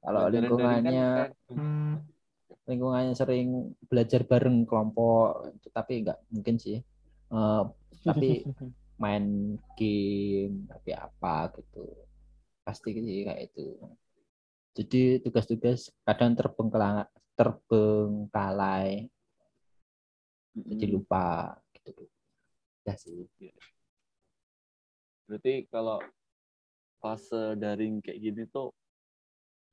Kalau 0.00 0.20
kan 0.24 0.32
lingkungannya 0.34 1.06
kayak- 1.14 1.36
lingkungannya 2.64 3.14
sering 3.14 3.48
belajar 3.86 4.24
bareng 4.24 4.64
kelompok 4.64 5.52
tapi 5.70 6.02
nggak 6.02 6.18
mungkin 6.32 6.56
sih. 6.56 6.80
Eh, 7.28 7.62
tapi 8.02 8.28
main 9.02 9.54
game 9.78 10.66
tapi 10.66 10.90
apa 10.90 11.52
gitu. 11.54 11.86
Pasti 12.64 12.98
sih 12.98 13.22
kayak 13.22 13.52
itu. 13.52 13.78
Jadi 14.74 15.22
tugas-tugas 15.22 15.92
kadang 16.02 16.34
terbengkalai 16.34 17.06
terbengkalai. 17.38 19.06
Jadi 20.58 20.84
lupa 20.90 21.54
gitu. 21.78 22.10
Ya 22.82 22.94
sih. 22.98 23.28
Iya. 23.38 23.54
Berarti 25.28 25.68
kalau 25.68 26.00
fase 26.98 27.54
daring 27.60 28.00
kayak 28.00 28.18
gini 28.18 28.42
tuh 28.48 28.72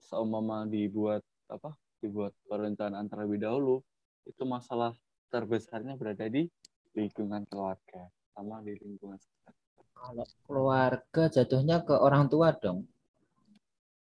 seumpama 0.04 0.68
dibuat 0.68 1.24
apa 1.50 1.74
dibuat 2.04 2.36
perencanaan 2.46 3.10
terlebih 3.10 3.42
dahulu 3.42 3.82
itu 4.28 4.44
masalah 4.46 4.94
terbesarnya 5.34 5.98
berada 5.98 6.28
di 6.30 6.46
lingkungan 6.94 7.48
keluarga 7.50 8.12
sama 8.36 8.62
di 8.62 8.76
lingkungan 8.78 9.18
sekitar. 9.18 9.54
Kalau 9.96 10.28
keluarga 10.46 11.24
jatuhnya 11.32 11.82
ke 11.82 11.96
orang 11.96 12.28
tua 12.28 12.52
dong. 12.54 12.86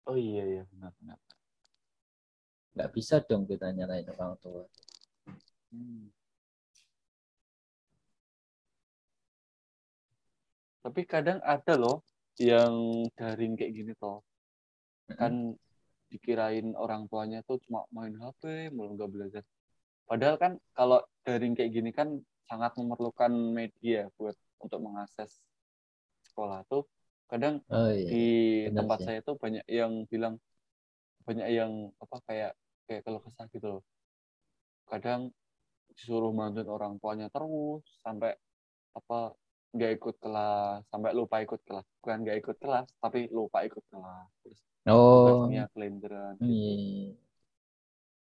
Oh 0.05 0.19
iya 0.19 0.45
iya 0.45 0.63
benar 0.69 0.93
benar. 1.01 1.19
Nggak 2.75 2.91
bisa 2.93 3.23
dong 3.25 3.47
kita 3.47 3.71
nyalain 3.73 4.05
orang 4.11 4.37
tua. 4.43 4.67
Hmm. 5.71 6.11
Tapi 10.85 11.01
kadang 11.09 11.41
ada 11.41 11.81
loh 11.81 12.05
yang 12.37 13.09
daring 13.17 13.57
kayak 13.57 13.73
gini 13.73 13.93
toh. 13.97 14.21
Kan 15.09 15.57
dikirain 16.13 16.77
orang 16.77 17.09
tuanya 17.09 17.41
tuh 17.43 17.57
cuma 17.65 17.89
main 17.89 18.13
HP, 18.13 18.69
malah 18.71 18.93
nggak 18.93 19.11
belajar. 19.11 19.43
Padahal 20.05 20.37
kan 20.37 20.53
kalau 20.77 21.01
daring 21.25 21.57
kayak 21.57 21.73
gini 21.73 21.91
kan 21.91 22.21
sangat 22.45 22.77
memerlukan 22.77 23.33
media 23.33 24.13
buat 24.21 24.37
untuk 24.61 24.85
mengakses 24.85 25.41
sekolah 26.29 26.61
tuh 26.69 26.85
kadang 27.29 27.65
oh, 27.73 27.89
iya. 27.89 28.09
di 28.09 28.27
Benar 28.69 28.85
tempat 28.85 28.99
sih. 29.01 29.07
saya 29.09 29.19
tuh 29.25 29.37
banyak 29.41 29.65
yang 29.65 30.05
bilang 30.13 30.37
banyak 31.25 31.49
yang 31.49 31.89
apa 31.97 32.17
kayak 32.29 32.53
kayak 32.85 33.01
kalau 33.01 33.19
kesah 33.25 33.47
gitu 33.49 33.67
loh 33.79 33.83
kadang 34.85 35.33
disuruh 35.97 36.35
bantuin 36.37 36.69
orang 36.69 37.01
tuanya 37.01 37.33
terus 37.33 37.81
sampai 38.05 38.37
apa 38.93 39.33
nggak 39.75 39.93
ikut 39.99 40.17
kelas 40.23 40.87
sampai 40.87 41.11
lupa 41.13 41.43
ikut 41.43 41.61
kelas 41.67 41.87
bukan 41.99 42.19
nggak 42.23 42.39
ikut 42.47 42.57
kelas 42.63 42.87
tapi 43.03 43.27
lupa 43.35 43.67
ikut 43.67 43.83
kelas 43.91 44.29
terus 44.47 44.61
oh 44.87 45.51
kelenderan 45.75 46.39
gitu. 46.39 46.47
iya. 46.47 47.11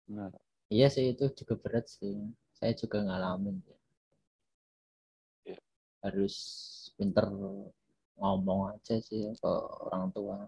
benar 0.07 0.31
iya 0.71 0.87
sih 0.87 1.11
itu 1.11 1.27
juga 1.35 1.55
berat 1.59 1.91
sih 1.91 2.15
saya 2.55 2.73
juga 2.79 3.03
ngalamin 3.03 3.59
ya. 3.67 5.59
harus 6.07 6.37
pinter 6.95 7.27
ngomong 8.21 8.77
aja 8.77 9.01
sih 9.01 9.33
ke 9.33 9.53
orang 9.89 10.13
tua. 10.13 10.45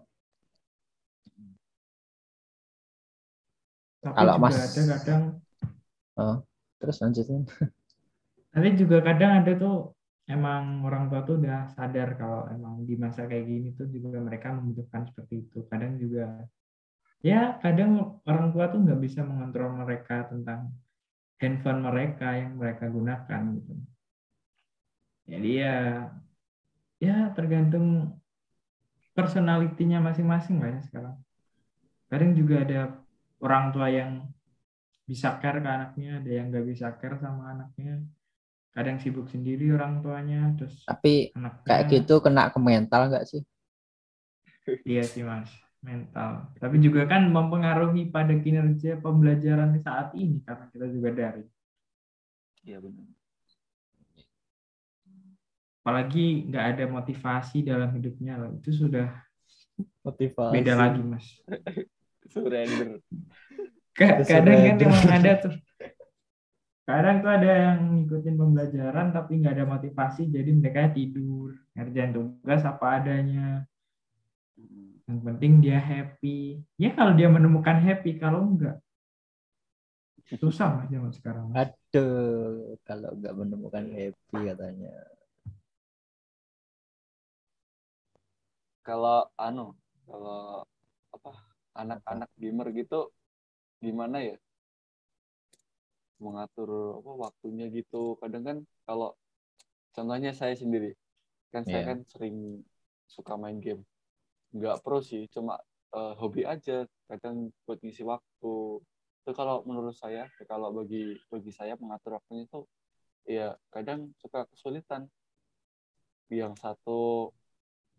Tapi 4.03 4.13
Kalau 4.13 4.35
juga 4.37 4.43
mas 4.45 4.57
ada 4.61 4.81
kadang 4.93 5.23
oh, 6.21 6.37
terus 6.77 6.97
lanjutin. 7.01 7.41
Tapi 8.53 8.67
juga 8.77 9.01
kadang 9.01 9.41
ada 9.41 9.51
tuh 9.57 9.97
emang 10.29 10.83
orang 10.87 11.11
tua 11.11 11.21
tuh 11.27 11.35
udah 11.39 11.67
sadar 11.75 12.15
kalau 12.15 12.47
emang 12.47 12.87
di 12.87 12.95
masa 12.95 13.27
kayak 13.27 13.43
gini 13.43 13.67
tuh 13.75 13.91
juga 13.91 14.23
mereka 14.23 14.55
membutuhkan 14.55 15.03
seperti 15.11 15.47
itu. 15.47 15.67
Kadang 15.67 15.99
juga 15.99 16.47
ya 17.23 17.55
kadang 17.63 18.19
orang 18.27 18.51
tua 18.51 18.67
tuh 18.71 18.83
nggak 18.83 18.99
bisa 18.99 19.23
mengontrol 19.23 19.71
mereka 19.79 20.27
tentang 20.27 20.71
handphone 21.39 21.81
mereka 21.83 22.35
yang 22.35 22.55
mereka 22.55 22.87
gunakan 22.87 23.41
gitu. 23.59 23.73
Jadi 25.27 25.51
ya 25.59 26.07
ya 26.99 27.31
tergantung 27.35 28.15
personalitinya 29.11 29.99
masing-masing 29.99 30.63
lah 30.63 30.71
ya 30.71 30.81
sekarang. 30.87 31.15
Kadang 32.07 32.31
juga 32.35 32.63
ada 32.63 32.81
orang 33.43 33.75
tua 33.75 33.87
yang 33.91 34.23
bisa 35.03 35.35
care 35.43 35.59
ke 35.59 35.67
anaknya, 35.67 36.23
ada 36.23 36.31
yang 36.31 36.47
nggak 36.47 36.65
bisa 36.67 36.95
care 36.95 37.19
sama 37.19 37.51
anaknya. 37.51 37.99
Kadang 38.73 38.97
sibuk 38.97 39.29
sendiri 39.29 39.69
orang 39.69 40.01
tuanya, 40.01 40.49
terus 40.57 40.81
tapi 40.89 41.29
anaknya, 41.37 41.65
kayak 41.69 41.83
gitu 41.93 42.17
kena 42.25 42.49
ke 42.49 42.57
mental 42.57 43.05
nggak 43.05 43.29
sih? 43.29 43.41
Iya 44.81 45.05
sih 45.05 45.21
mas, 45.21 45.53
mental. 45.85 46.49
Tapi 46.57 46.81
juga 46.81 47.05
kan 47.05 47.29
mempengaruhi 47.29 48.09
pada 48.09 48.33
kinerja 48.33 48.97
pembelajaran 48.97 49.77
saat 49.85 50.17
ini 50.17 50.41
karena 50.41 50.65
kita 50.73 50.85
juga 50.89 51.09
dari. 51.13 51.45
Iya 52.65 52.81
benar. 52.81 53.07
Apalagi 55.85 56.49
nggak 56.49 56.65
ada 56.73 56.83
motivasi 56.89 57.61
dalam 57.61 57.93
hidupnya 57.93 58.41
loh. 58.41 58.57
Itu 58.57 58.73
sudah 58.73 59.21
motivasi. 60.01 60.53
beda 60.57 60.73
lagi 60.73 61.01
mas. 61.05 61.27
Surrender. 62.33 63.05
Kadang 63.93 64.25
kan 64.25 64.81
emang 64.81 65.05
ada 65.05 65.31
tuh 65.37 65.53
kadang 66.93 67.17
tuh 67.25 67.31
ada 67.33 67.49
yang 67.49 67.79
ngikutin 67.97 68.35
pembelajaran 68.37 69.07
tapi 69.09 69.31
nggak 69.41 69.53
ada 69.57 69.65
motivasi 69.65 70.29
jadi 70.29 70.49
mereka 70.53 70.93
tidur 70.93 71.57
ngerjain 71.73 72.13
tugas 72.13 72.61
apa 72.61 72.85
adanya. 73.01 73.65
Yang 75.09 75.19
penting 75.25 75.53
dia 75.59 75.81
happy. 75.81 76.61
Ya 76.77 76.93
kalau 76.93 77.17
dia 77.17 77.27
menemukan 77.27 77.81
happy 77.81 78.21
kalau 78.21 78.45
enggak 78.45 78.77
susah 80.39 80.81
mas 80.81 80.87
zaman 80.89 81.11
sekarang. 81.13 81.45
Aduh 81.53 82.79
kalau 82.87 83.09
nggak 83.17 83.35
menemukan 83.35 83.85
happy 83.91 84.37
katanya. 84.49 84.93
Kalau 88.83 89.27
anu 89.39 89.75
kalau 90.07 90.63
apa 91.13 91.31
anak-anak 91.77 92.29
gamer 92.35 92.67
gitu 92.75 93.09
gimana 93.79 94.19
ya 94.23 94.35
mengatur 96.21 96.99
apa 97.01 97.11
waktunya 97.29 97.69
gitu 97.73 98.17
kadang 98.21 98.43
kan 98.45 98.57
kalau 98.85 99.13
contohnya 99.93 100.33
saya 100.33 100.53
sendiri 100.57 100.93
kan 101.53 101.65
yeah. 101.65 101.71
saya 101.71 101.81
iya. 101.81 101.89
kan 101.93 101.99
sering 102.09 102.37
suka 103.05 103.33
main 103.37 103.61
game 103.61 103.85
nggak 104.53 104.81
pro 104.85 105.01
sih 105.01 105.25
cuma 105.29 105.57
uh, 105.93 106.13
hobi 106.17 106.45
aja 106.45 106.85
kadang 107.09 107.49
buat 107.65 107.81
ngisi 107.81 108.05
waktu 108.05 108.53
itu 109.23 109.31
kalau 109.31 109.63
menurut 109.63 109.95
saya 109.95 110.27
kalau 110.49 110.73
bagi 110.75 111.15
bagi 111.31 111.51
saya 111.53 111.79
mengatur 111.79 112.19
waktunya 112.19 112.43
itu 112.43 112.61
ya 113.23 113.55
kadang 113.71 114.11
suka 114.19 114.43
kesulitan 114.51 115.07
yang 116.27 116.57
satu 116.59 117.31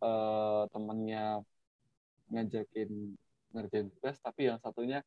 uh, 0.04 0.68
temennya 0.68 1.40
ngajakin 2.28 3.16
ngerjain 3.54 3.88
tugas 3.94 4.18
tapi 4.20 4.50
yang 4.50 4.58
satunya 4.60 5.00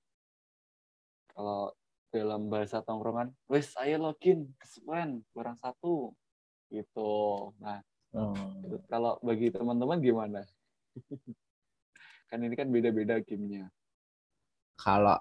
kalau 1.36 1.76
dalam 2.12 2.48
bahasa 2.48 2.80
tongkrongan 2.84 3.32
wes 3.52 3.72
saya 3.76 4.00
login 4.00 4.48
kesuwen 4.60 5.24
barang 5.36 5.58
satu. 5.60 6.12
Gitu. 6.68 7.14
Nah 7.64 7.80
hmm. 8.16 8.88
kalau 8.92 9.20
bagi 9.24 9.52
teman-teman 9.52 10.00
gimana? 10.00 10.42
Kan 12.28 12.44
ini 12.44 12.60
kan 12.60 12.68
beda-beda 12.68 13.24
gamenya. 13.24 13.72
Kalau 14.76 15.16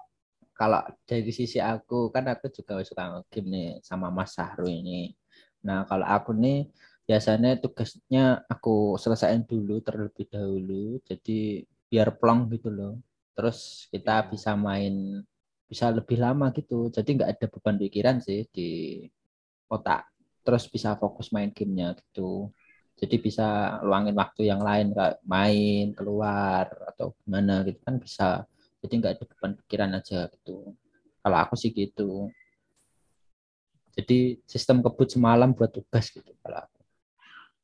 kalau 0.51 0.83
dari 1.07 1.31
sisi 1.31 1.55
aku 1.61 2.11
kan 2.11 2.27
aku 2.27 2.51
juga 2.51 2.83
suka 2.83 3.23
game 3.31 3.47
nih 3.47 3.69
sama 3.79 4.11
Mas 4.11 4.35
Sahru 4.35 4.67
ini. 4.67 5.15
Nah 5.63 5.87
kalau 5.87 6.03
aku 6.03 6.35
nih 6.35 6.67
biasanya 7.07 7.55
tugasnya 7.63 8.43
aku 8.51 8.99
selesaiin 8.99 9.47
dulu 9.47 9.79
terlebih 9.79 10.27
dahulu. 10.27 10.99
Jadi 11.07 11.63
biar 11.87 12.19
plong 12.19 12.51
gitu 12.51 12.67
loh. 12.67 12.99
Terus 13.37 13.87
kita 13.87 14.25
ya. 14.25 14.27
bisa 14.27 14.51
main 14.59 15.23
bisa 15.67 15.91
lebih 15.91 16.17
lama 16.17 16.49
gitu. 16.55 16.87
Jadi 16.89 17.09
nggak 17.19 17.31
ada 17.37 17.45
beban 17.51 17.77
pikiran 17.77 18.17
sih 18.23 18.47
di 18.49 19.03
otak. 19.67 20.07
Terus 20.41 20.63
bisa 20.71 20.95
fokus 20.95 21.29
main 21.35 21.51
gamenya 21.51 21.93
gitu. 21.99 22.49
Jadi 22.97 23.15
bisa 23.21 23.77
luangin 23.85 24.15
waktu 24.17 24.49
yang 24.49 24.63
lain 24.63 24.95
kayak 24.95 25.21
main 25.27 25.93
keluar 25.93 26.65
atau 26.89 27.13
gimana 27.21 27.61
gitu 27.67 27.77
kan 27.83 27.99
bisa. 27.99 28.47
Jadi 28.81 28.93
nggak 29.03 29.13
ada 29.19 29.25
beban 29.27 29.53
pikiran 29.63 29.91
aja 29.99 30.19
gitu. 30.31 30.73
Kalau 31.21 31.37
aku 31.37 31.53
sih 31.59 31.75
gitu. 31.75 32.31
Jadi 33.97 34.39
sistem 34.47 34.79
kebut 34.79 35.09
semalam 35.09 35.51
buat 35.51 35.69
tugas 35.73 36.09
gitu 36.09 36.31
kalau 36.41 36.63
aku. 36.63 36.81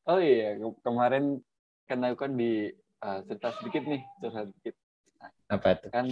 Oh 0.10 0.18
iya, 0.18 0.58
kemarin 0.82 1.46
kan 1.86 2.02
aku 2.02 2.26
kan 2.26 2.34
di 2.34 2.74
uh, 3.02 3.20
cerita 3.26 3.50
sedikit 3.60 3.84
nih, 3.86 4.02
cerita 4.22 4.42
sedikit. 4.48 4.76
Nah, 5.22 5.32
Apa 5.54 5.68
itu? 5.78 5.88
Kan 5.90 6.08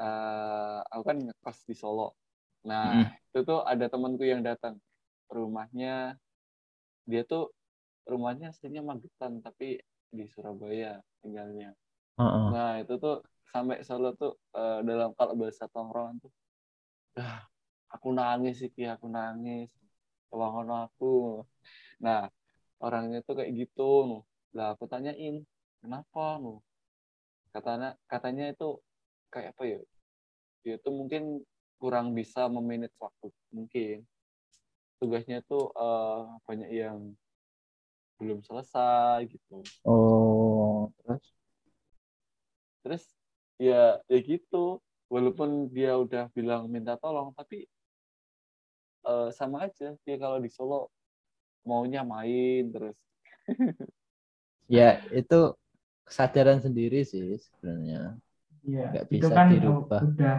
uh, 0.00 0.78
aku 0.88 1.02
kan 1.04 1.18
ngekos 1.20 1.58
di 1.68 1.74
Solo. 1.76 2.16
Nah, 2.66 3.08
mm. 3.08 3.32
itu 3.32 3.38
tuh 3.46 3.60
ada 3.64 3.86
temanku 3.88 4.24
yang 4.24 4.44
datang 4.44 4.76
rumahnya. 5.32 6.16
Dia 7.08 7.22
tuh 7.24 7.52
rumahnya 8.04 8.52
aslinya 8.52 8.84
Magetan 8.84 9.40
tapi 9.40 9.80
di 10.10 10.24
Surabaya 10.28 11.00
tinggalnya. 11.22 11.72
Uh 12.18 12.24
-uh. 12.24 12.46
Nah, 12.52 12.72
itu 12.82 12.98
tuh 13.00 13.24
sampai 13.50 13.82
Solo 13.82 14.14
tuh 14.14 14.38
uh, 14.54 14.80
dalam 14.86 15.14
kalau 15.18 15.34
bahasa 15.34 15.66
tongkrongan 15.70 16.22
tuh 16.22 16.32
ah, 17.18 17.42
aku 17.90 18.14
nangis 18.14 18.62
sih 18.62 18.86
aku 18.86 19.10
nangis 19.10 19.70
kewangan 20.30 20.86
aku 20.86 21.42
nah 21.98 22.30
orangnya 22.78 23.20
tuh 23.26 23.42
kayak 23.42 23.52
gitu 23.58 24.22
lah 24.54 24.78
aku 24.78 24.86
tanyain 24.86 25.42
kenapa 25.80 26.38
lu? 26.38 26.60
Katanya 27.50 27.96
katanya 28.06 28.52
itu 28.52 28.78
kayak 29.32 29.56
apa 29.56 29.64
ya? 29.66 29.80
Dia 30.62 30.74
itu 30.76 30.90
mungkin 30.92 31.42
kurang 31.80 32.12
bisa 32.12 32.46
memanage 32.46 32.94
waktu 33.00 33.32
mungkin. 33.50 34.04
Tugasnya 35.00 35.40
itu 35.40 35.58
uh, 35.74 36.36
banyak 36.44 36.70
yang 36.70 37.16
belum 38.20 38.44
selesai 38.44 39.24
gitu. 39.32 39.64
Oh 39.88 40.92
terus? 41.00 41.24
Terus 42.84 43.04
ya 43.56 43.98
ya 44.06 44.18
gitu. 44.20 44.78
Walaupun 45.10 45.66
dia 45.74 45.98
udah 45.98 46.30
bilang 46.30 46.70
minta 46.70 46.94
tolong 46.94 47.34
tapi 47.34 47.66
uh, 49.08 49.32
sama 49.34 49.66
aja. 49.66 49.96
Dia 50.06 50.16
kalau 50.20 50.38
di 50.38 50.52
Solo 50.52 50.92
maunya 51.64 52.04
main 52.06 52.70
terus. 52.70 52.96
Ya 54.70 55.02
itu 55.10 55.58
kesadaran 56.10 56.58
sendiri 56.58 57.06
sih 57.06 57.38
sebenarnya 57.38 58.18
Iya, 58.66 58.84
nggak 58.92 59.04
itu 59.08 59.14
bisa 59.16 59.34
kan 59.38 59.46
dirubah. 59.48 60.00
udah 60.04 60.36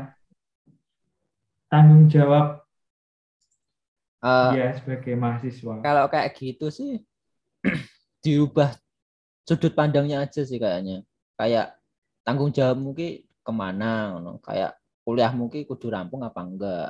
tanggung 1.71 2.05
jawab 2.11 2.61
Eh, 4.21 4.51
dia 4.53 4.69
sebagai 4.77 5.13
mahasiswa. 5.17 5.81
kalau 5.81 6.05
kayak 6.11 6.29
gitu 6.37 6.69
sih 6.69 7.01
diubah 8.23 8.77
sudut 9.49 9.73
pandangnya 9.73 10.21
aja 10.27 10.45
sih 10.45 10.61
kayaknya 10.61 11.01
kayak 11.39 11.73
tanggung 12.21 12.53
jawab 12.53 12.77
mungkin 12.77 13.25
ke 13.41 13.51
mana 13.51 14.13
ngono. 14.13 14.37
kayak 14.45 14.77
kuliah 15.01 15.33
mungkin 15.33 15.65
kudu 15.65 15.89
rampung 15.89 16.21
apa 16.21 16.41
enggak 16.45 16.89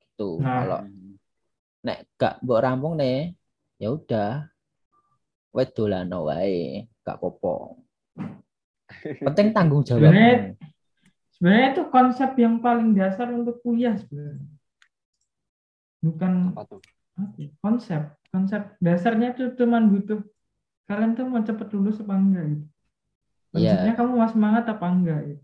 gitu 0.00 0.40
Nah. 0.40 0.54
kalau 0.64 0.80
nek 1.84 1.98
gak 2.20 2.34
mbok 2.44 2.60
rampung 2.64 2.94
nih 3.00 3.36
ya 3.80 3.88
udah 3.92 4.48
dolano 5.76 6.18
wae 6.28 6.86
gak 7.04 7.18
popo 7.20 7.79
penting 9.22 9.54
tanggung 9.54 9.82
jawab 9.82 10.10
Sebenarnya- 10.10 10.56
Sebenarnya 11.30 11.68
itu 11.72 11.82
konsep 11.88 12.30
yang 12.36 12.60
paling 12.60 12.92
dasar 12.92 13.32
untuk 13.32 13.64
kuliah 13.64 13.96
sebenarnya. 13.96 14.44
Bukan 16.04 16.52
apa 16.52 16.62
tuh 16.68 16.80
apa 17.16 17.24
konsep. 17.60 18.02
Konsep 18.28 18.76
dasarnya 18.76 19.32
itu 19.32 19.48
cuma 19.56 19.80
butuh 19.80 20.20
kalian 20.84 21.16
tuh 21.16 21.24
mau 21.24 21.40
cepet 21.40 21.68
lulus 21.72 21.96
apa 22.00 22.12
enggak 22.12 22.44
gitu. 22.44 22.66
Iya. 23.56 23.72
Konsepnya 23.72 23.94
kamu 23.96 24.10
mau 24.14 24.28
semangat 24.28 24.64
apa 24.68 24.86
enggak 24.86 25.20
gitu. 25.32 25.42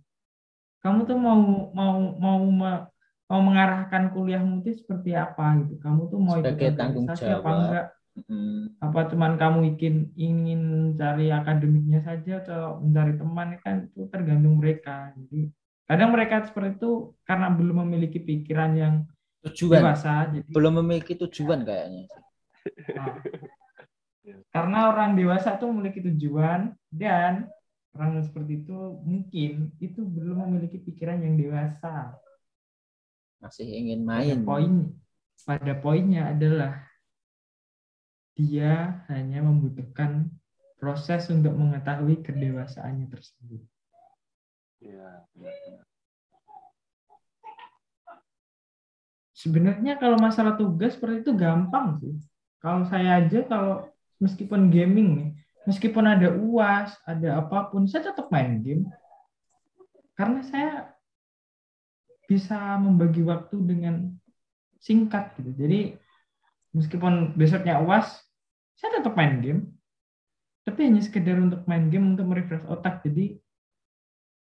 Kamu 0.85 0.98
tuh 1.02 1.16
mau 1.16 1.38
mau 1.72 1.94
mau 2.20 2.38
ma- 2.44 2.87
mau 3.26 3.40
mengarahkan 3.42 4.12
kuliahmu 4.12 4.61
itu 4.62 4.76
seperti 4.76 5.16
apa 5.16 5.64
gitu. 5.64 5.81
Kamu 5.81 6.12
tuh 6.12 6.20
mau 6.20 6.37
ikut 6.37 6.44
Sebagai 6.44 6.70
tanggung 6.76 7.09
organisasi 7.09 7.24
apa 7.26 7.40
jawab. 7.40 7.57
enggak? 7.64 7.87
Mm, 8.16 8.81
apa 8.81 9.12
cuman 9.12 9.37
kamu 9.37 9.76
ingin 9.76 9.96
ingin 10.16 10.62
cari 10.96 11.29
akademiknya 11.29 12.00
saja 12.00 12.40
atau 12.40 12.81
mencari 12.81 13.12
teman 13.20 13.48
kan? 13.61 13.76
Itu 13.92 14.09
tergantung 14.09 14.57
mereka. 14.57 15.12
Jadi 15.20 15.52
kadang 15.85 16.11
mereka 16.16 16.48
seperti 16.48 16.81
itu 16.81 17.12
karena 17.29 17.52
belum 17.52 17.85
memiliki 17.85 18.16
pikiran 18.16 18.72
yang 18.72 18.94
tujuan. 19.44 19.85
dewasa 19.85 20.33
jadi 20.33 20.48
belum 20.48 20.72
memiliki 20.81 21.14
tujuan 21.14 21.61
kayaknya. 21.62 22.09
Nah, 22.96 23.20
karena 24.50 24.79
orang 24.90 25.14
dewasa 25.14 25.55
itu 25.55 25.64
memiliki 25.68 26.00
tujuan 26.02 26.74
dan 26.90 27.46
orang 27.94 28.24
seperti 28.24 28.64
itu 28.64 28.79
mungkin 29.05 29.76
itu 29.79 30.00
belum 30.02 30.48
memiliki 30.48 30.81
pikiran 30.81 31.20
yang 31.20 31.37
dewasa. 31.37 32.16
Masih 33.44 33.68
ingin 33.68 34.02
pada 34.02 34.24
main. 34.24 34.40
poin 34.42 34.72
pada 35.46 35.72
poinnya 35.79 36.33
adalah 36.33 36.86
dia 38.37 39.01
hanya 39.09 39.40
membutuhkan 39.40 40.29
proses 40.77 41.27
untuk 41.33 41.57
mengetahui 41.57 42.20
kedewasaannya 42.20 43.09
tersebut. 43.09 43.64
Iya. 44.85 45.25
Sebenarnya 49.33 49.96
kalau 49.96 50.20
masalah 50.20 50.57
tugas 50.61 50.96
seperti 50.96 51.25
itu 51.25 51.33
gampang 51.33 51.96
sih. 52.01 52.14
Kalau 52.61 52.85
saya 52.88 53.25
aja 53.25 53.40
kalau 53.49 53.88
meskipun 54.20 54.68
gaming 54.68 55.09
nih, 55.16 55.31
meskipun 55.68 56.05
ada 56.05 56.33
UAS, 56.33 56.92
ada 57.09 57.40
apa 57.40 57.72
pun, 57.72 57.88
saya 57.88 58.12
tetap 58.12 58.29
main 58.29 58.61
game. 58.61 58.85
Karena 60.16 60.40
saya 60.44 60.92
bisa 62.27 62.81
membagi 62.81 63.22
waktu 63.22 63.57
dengan 63.61 64.12
singkat 64.81 65.37
gitu. 65.38 65.53
Jadi 65.57 65.94
meskipun 66.75 67.37
besoknya 67.38 67.81
UAS, 67.81 68.26
saya 68.77 69.01
tetap 69.01 69.12
main 69.17 69.41
game. 69.41 69.61
Tapi 70.67 70.81
hanya 70.91 71.01
sekedar 71.01 71.39
untuk 71.39 71.62
main 71.71 71.87
game 71.89 72.15
untuk 72.15 72.27
merefresh 72.27 72.67
otak. 72.67 73.01
Jadi 73.07 73.39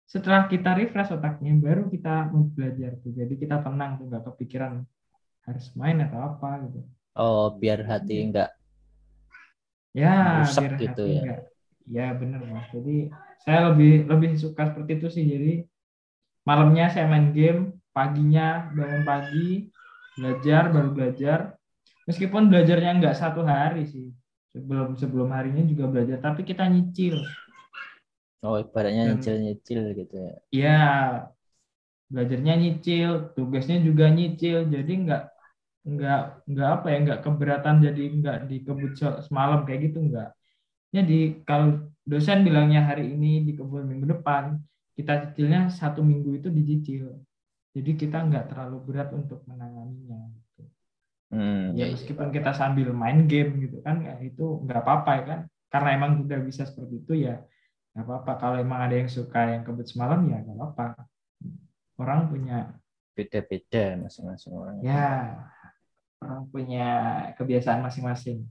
setelah 0.05 0.45
kita 0.51 0.75
refresh 0.75 1.11
otaknya, 1.15 1.55
baru 1.55 1.87
kita 1.87 2.29
mau 2.35 2.45
belajar 2.51 2.99
tuh. 3.01 3.11
Jadi 3.15 3.33
kita 3.39 3.63
tenang 3.63 3.97
tuh, 3.97 4.05
nggak 4.11 4.23
kepikiran 4.33 4.83
harus 5.47 5.65
main 5.73 5.97
atau 6.05 6.19
apa 6.21 6.49
gitu. 6.69 6.79
oh 7.17 7.49
biar 7.57 7.81
hati 7.89 8.29
enggak 8.29 8.49
Ya, 9.91 10.39
Rusak 10.45 10.61
biar 10.61 10.73
gitu 10.79 11.01
hati 11.03 11.11
ya. 11.11 11.21
nggak- 11.25 11.45
Ya 11.91 12.07
benar 12.15 12.41
mas. 12.47 12.67
Jadi 12.71 13.09
saya 13.43 13.73
lebih 13.73 14.05
lebih 14.07 14.37
suka 14.37 14.69
seperti 14.69 14.91
itu 15.01 15.07
sih. 15.11 15.25
Jadi 15.27 15.51
malamnya 16.47 16.87
saya 16.93 17.09
main 17.09 17.33
game, 17.33 17.75
paginya 17.91 18.69
bangun 18.71 19.03
pagi, 19.03 19.67
belajar 20.15 20.63
baru 20.71 20.89
belajar. 20.95 21.39
Meskipun 22.07 22.47
belajarnya 22.53 23.01
nggak 23.01 23.17
satu 23.17 23.41
hari 23.43 23.89
sih. 23.89 24.13
Sebelum 24.53 24.87
sebelum 25.01 25.29
harinya 25.35 25.63
juga 25.71 25.85
belajar, 25.91 26.17
tapi 26.25 26.41
kita 26.49 26.63
nyicil. 26.73 27.15
oh 28.45 28.55
ibaratnya 28.63 29.03
nyicil 29.09 29.35
nyicil 29.43 29.79
gitu 29.99 30.15
ya 30.25 30.33
Ya, 30.51 31.31
belajarnya 32.11 32.53
nyicil, 32.61 33.09
tugasnya 33.35 33.77
juga 33.87 34.05
nyicil. 34.17 34.57
Jadi 34.75 34.91
nggak 35.03 35.21
nggak 35.93 36.19
nggak 36.51 36.69
apa 36.75 36.85
ya 36.93 36.97
nggak 37.05 37.19
keberatan 37.25 37.75
jadi 37.87 38.01
nggak 38.19 38.37
dikebut 38.51 38.91
se- 38.99 39.21
semalam 39.27 39.59
kayak 39.67 39.81
gitu 39.91 39.97
nggak. 40.09 40.29
Jadi 40.95 41.15
kalau 41.47 41.67
dosen 42.11 42.39
bilangnya 42.47 42.81
hari 42.89 43.03
ini 43.15 43.31
dikebut 43.49 43.83
minggu 43.91 44.07
depan, 44.15 44.43
kita 44.97 45.13
cicilnya 45.23 45.61
satu 45.81 46.01
minggu 46.11 46.29
itu 46.39 46.49
dicicil. 46.57 47.05
Jadi 47.75 47.91
kita 48.01 48.17
nggak 48.27 48.45
terlalu 48.51 48.77
berat 48.87 49.09
untuk 49.19 49.39
menanganinya. 49.49 50.19
Hmm, 51.31 51.71
Ya 51.79 51.87
meskipun 51.87 52.27
kita 52.35 52.51
sambil 52.51 52.91
main 52.91 53.23
game 53.23 53.55
gitu 53.63 53.79
kan, 53.79 54.03
ya 54.03 54.19
itu 54.19 54.61
nggak 54.67 54.83
apa-apa 54.83 55.11
ya 55.15 55.23
kan. 55.23 55.39
Karena 55.71 55.89
emang 55.95 56.11
udah 56.27 56.39
bisa 56.43 56.67
seperti 56.67 56.99
itu 57.07 57.13
ya 57.27 57.39
nggak 57.95 58.03
apa-apa. 58.03 58.31
Kalau 58.35 58.57
emang 58.59 58.79
ada 58.83 58.95
yang 58.99 59.07
suka 59.07 59.47
yang 59.47 59.63
kebut 59.63 59.87
semalam 59.87 60.19
ya 60.27 60.43
nggak 60.43 60.57
apa-apa. 60.59 61.07
Orang 61.95 62.27
punya 62.27 62.75
beda-beda 63.11 63.99
masing-masing 63.99 64.51
orang 64.55 64.75
ya 64.79 65.35
orang 66.23 66.47
punya 66.47 66.87
kebiasaan 67.35 67.83
masing-masing. 67.83 68.45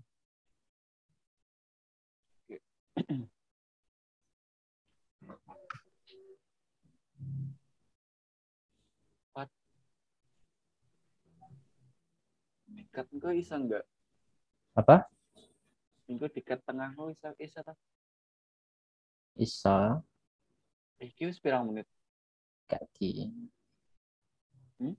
Dikat 13.01 13.17
engko 13.17 13.33
bisa 13.33 13.57
enggak? 13.57 13.85
apa 14.77 15.09
Engko 16.05 16.29
dikat 16.29 16.61
tengah 16.69 16.93
engko 16.93 17.09
bisa 17.09 17.33
bisa 17.33 17.65
ta? 17.65 17.73
isa 19.41 20.05
Eh, 21.01 21.09
iki 21.09 21.25
wis 21.25 21.41
pirang 21.41 21.65
menit? 21.65 21.89
gak 22.69 22.85
di 23.01 23.33
Hmm? 24.77 24.93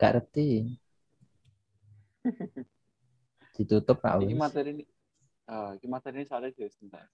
gak 0.00 0.16
ngerti 0.16 0.80
ditutup 3.52 4.00
Iki 4.00 4.32
wis 4.32 4.40
materi 4.40 4.70
ini 4.72 4.84
Ah, 5.44 5.76
iki 5.76 5.84
materi 5.84 6.24
ini 6.24 6.24
soalnya 6.24 6.56
jadi 6.56 6.72
sebentar. 6.72 7.04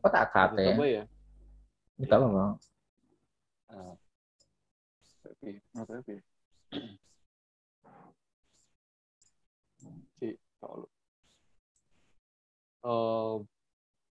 kok 0.00 0.08
tak 0.08 0.32
kate 0.32 0.64
Coba 0.72 0.86
ya. 0.88 1.04
Gak 2.00 2.16
apa-apa 2.16 2.56
Ah. 3.68 3.92
Oke, 5.28 5.60
materi 5.76 6.24
kalau 10.60 10.86
Eh, 12.80 13.36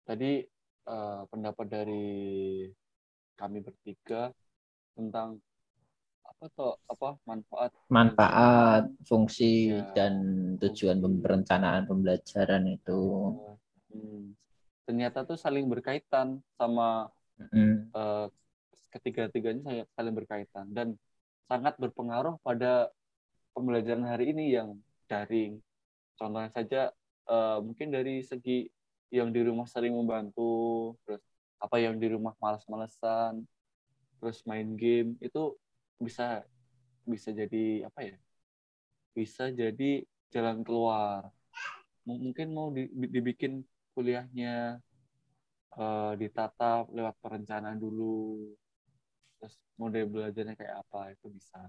tadi 0.09 0.41
eh, 0.89 1.21
pendapat 1.29 1.65
dari 1.69 2.09
kami 3.37 3.61
bertiga 3.61 4.33
tentang 4.97 5.37
apa 6.25 6.45
toh 6.57 6.73
apa 6.89 7.13
manfaat 7.29 7.71
manfaat 7.93 8.89
fungsi 9.05 9.69
Ya, 9.69 9.85
dan 9.93 10.13
tujuan 10.57 10.97
fungsi. 10.97 11.21
perencanaan 11.21 11.85
pembelajaran 11.85 12.65
itu. 12.73 13.01
Hmm, 13.93 14.33
ternyata 14.89 15.21
tuh 15.29 15.37
saling 15.37 15.69
berkaitan 15.69 16.41
sama 16.57 17.05
Mm, 17.35 17.91
eh, 17.93 18.27
ketiga-tiganya 18.97 19.85
saling 19.93 20.15
berkaitan 20.15 20.71
dan 20.73 20.97
sangat 21.45 21.77
berpengaruh 21.77 22.41
pada 22.41 22.89
pembelajaran 23.53 24.09
hari 24.09 24.33
ini 24.33 24.57
yang 24.57 24.73
daring. 25.05 25.61
Contohnya 26.15 26.51
saja 26.51 26.81
eh, 27.29 27.57
mungkin 27.61 27.91
dari 27.91 28.23
segi 28.23 28.67
yang 29.13 29.29
di 29.31 29.41
rumah 29.45 29.67
sering 29.69 29.93
membantu 29.95 30.93
terus 31.05 31.23
apa 31.61 31.79
yang 31.79 31.95
di 32.01 32.11
rumah 32.11 32.35
malas-malesan 32.41 33.45
terus 34.19 34.43
main 34.43 34.75
game 34.75 35.15
itu 35.23 35.55
bisa 36.01 36.43
bisa 37.05 37.29
jadi 37.31 37.87
apa 37.87 37.99
ya? 38.03 38.17
Bisa 39.15 39.47
jadi 39.53 40.03
jalan 40.33 40.65
keluar. 40.65 41.31
Mungkin 42.05 42.53
mau 42.53 42.69
dibikin 42.75 43.63
kuliahnya 43.95 44.83
uh, 45.79 46.13
ditata 46.19 46.85
lewat 46.91 47.15
perencanaan 47.23 47.79
dulu 47.79 48.51
terus 49.39 49.55
model 49.79 50.05
belajarnya 50.09 50.55
kayak 50.57 50.75
apa 50.83 51.15
itu 51.15 51.27
bisa. 51.31 51.61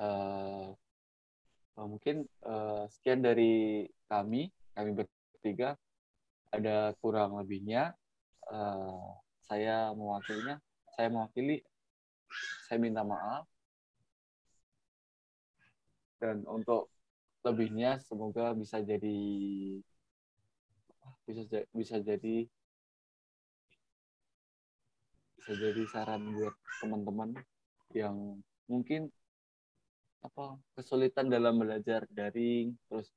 Uh, 0.00 0.74
mungkin 1.76 2.28
uh, 2.44 2.84
sekian 2.88 3.24
dari 3.24 3.86
kami. 4.08 4.52
Kami 4.72 4.90
bertiga 4.96 5.76
ada 6.52 6.96
kurang 7.00 7.36
lebihnya. 7.36 7.92
Uh, 8.48 9.16
saya 9.44 9.92
mewakilinya 9.92 10.58
saya 10.96 11.08
mewakili 11.08 11.60
saya 12.68 12.78
minta 12.80 13.04
maaf. 13.04 13.44
Dan 16.20 16.46
untuk 16.46 16.92
lebihnya 17.42 17.98
semoga 17.98 18.54
bisa 18.54 18.78
jadi 18.78 19.18
bisa 21.26 21.42
bisa 21.74 21.96
jadi 21.98 22.46
bisa 25.42 25.52
jadi 25.58 25.82
saran 25.90 26.22
buat 26.38 26.54
teman-teman 26.78 27.34
yang 27.98 28.38
mungkin 28.70 29.10
apa 30.22 30.54
kesulitan 30.78 31.26
dalam 31.26 31.58
belajar 31.58 32.06
daring 32.14 32.78
terus 32.86 33.10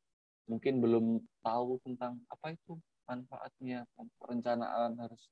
mungkin 0.50 0.82
belum 0.82 1.22
tahu 1.46 1.82
tentang 1.86 2.18
apa 2.30 2.54
itu 2.54 2.78
manfaatnya 3.06 3.86
perencanaan 4.18 4.98
harus 4.98 5.30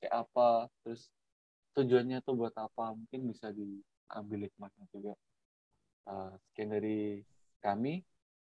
kayak 0.00 0.24
apa 0.24 0.68
terus 0.80 1.12
tujuannya 1.76 2.24
tuh 2.24 2.34
buat 2.36 2.56
apa 2.56 2.96
mungkin 2.96 3.28
bisa 3.28 3.52
diambil 3.52 4.48
hikmahnya 4.48 4.84
juga 4.88 5.12
uh, 6.08 6.32
sekian 6.48 6.72
dari 6.72 7.20
kami 7.60 8.00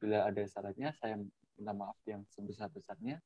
bila 0.02 0.26
ada 0.26 0.42
salahnya 0.50 0.90
saya 0.98 1.22
minta 1.56 1.74
maaf 1.74 1.98
yang 2.10 2.26
sebesar-besarnya 2.34 3.22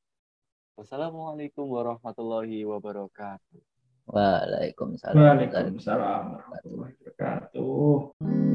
wassalamualaikum 0.75 1.67
warahmatullahi 1.67 2.67
wabarakatuh 2.67 3.63
Waalaikumsalam. 4.09 5.21
Waalaikumsalam 5.21 6.23
warahmatullahi 6.33 6.97
wabarakatuh. 6.97 8.48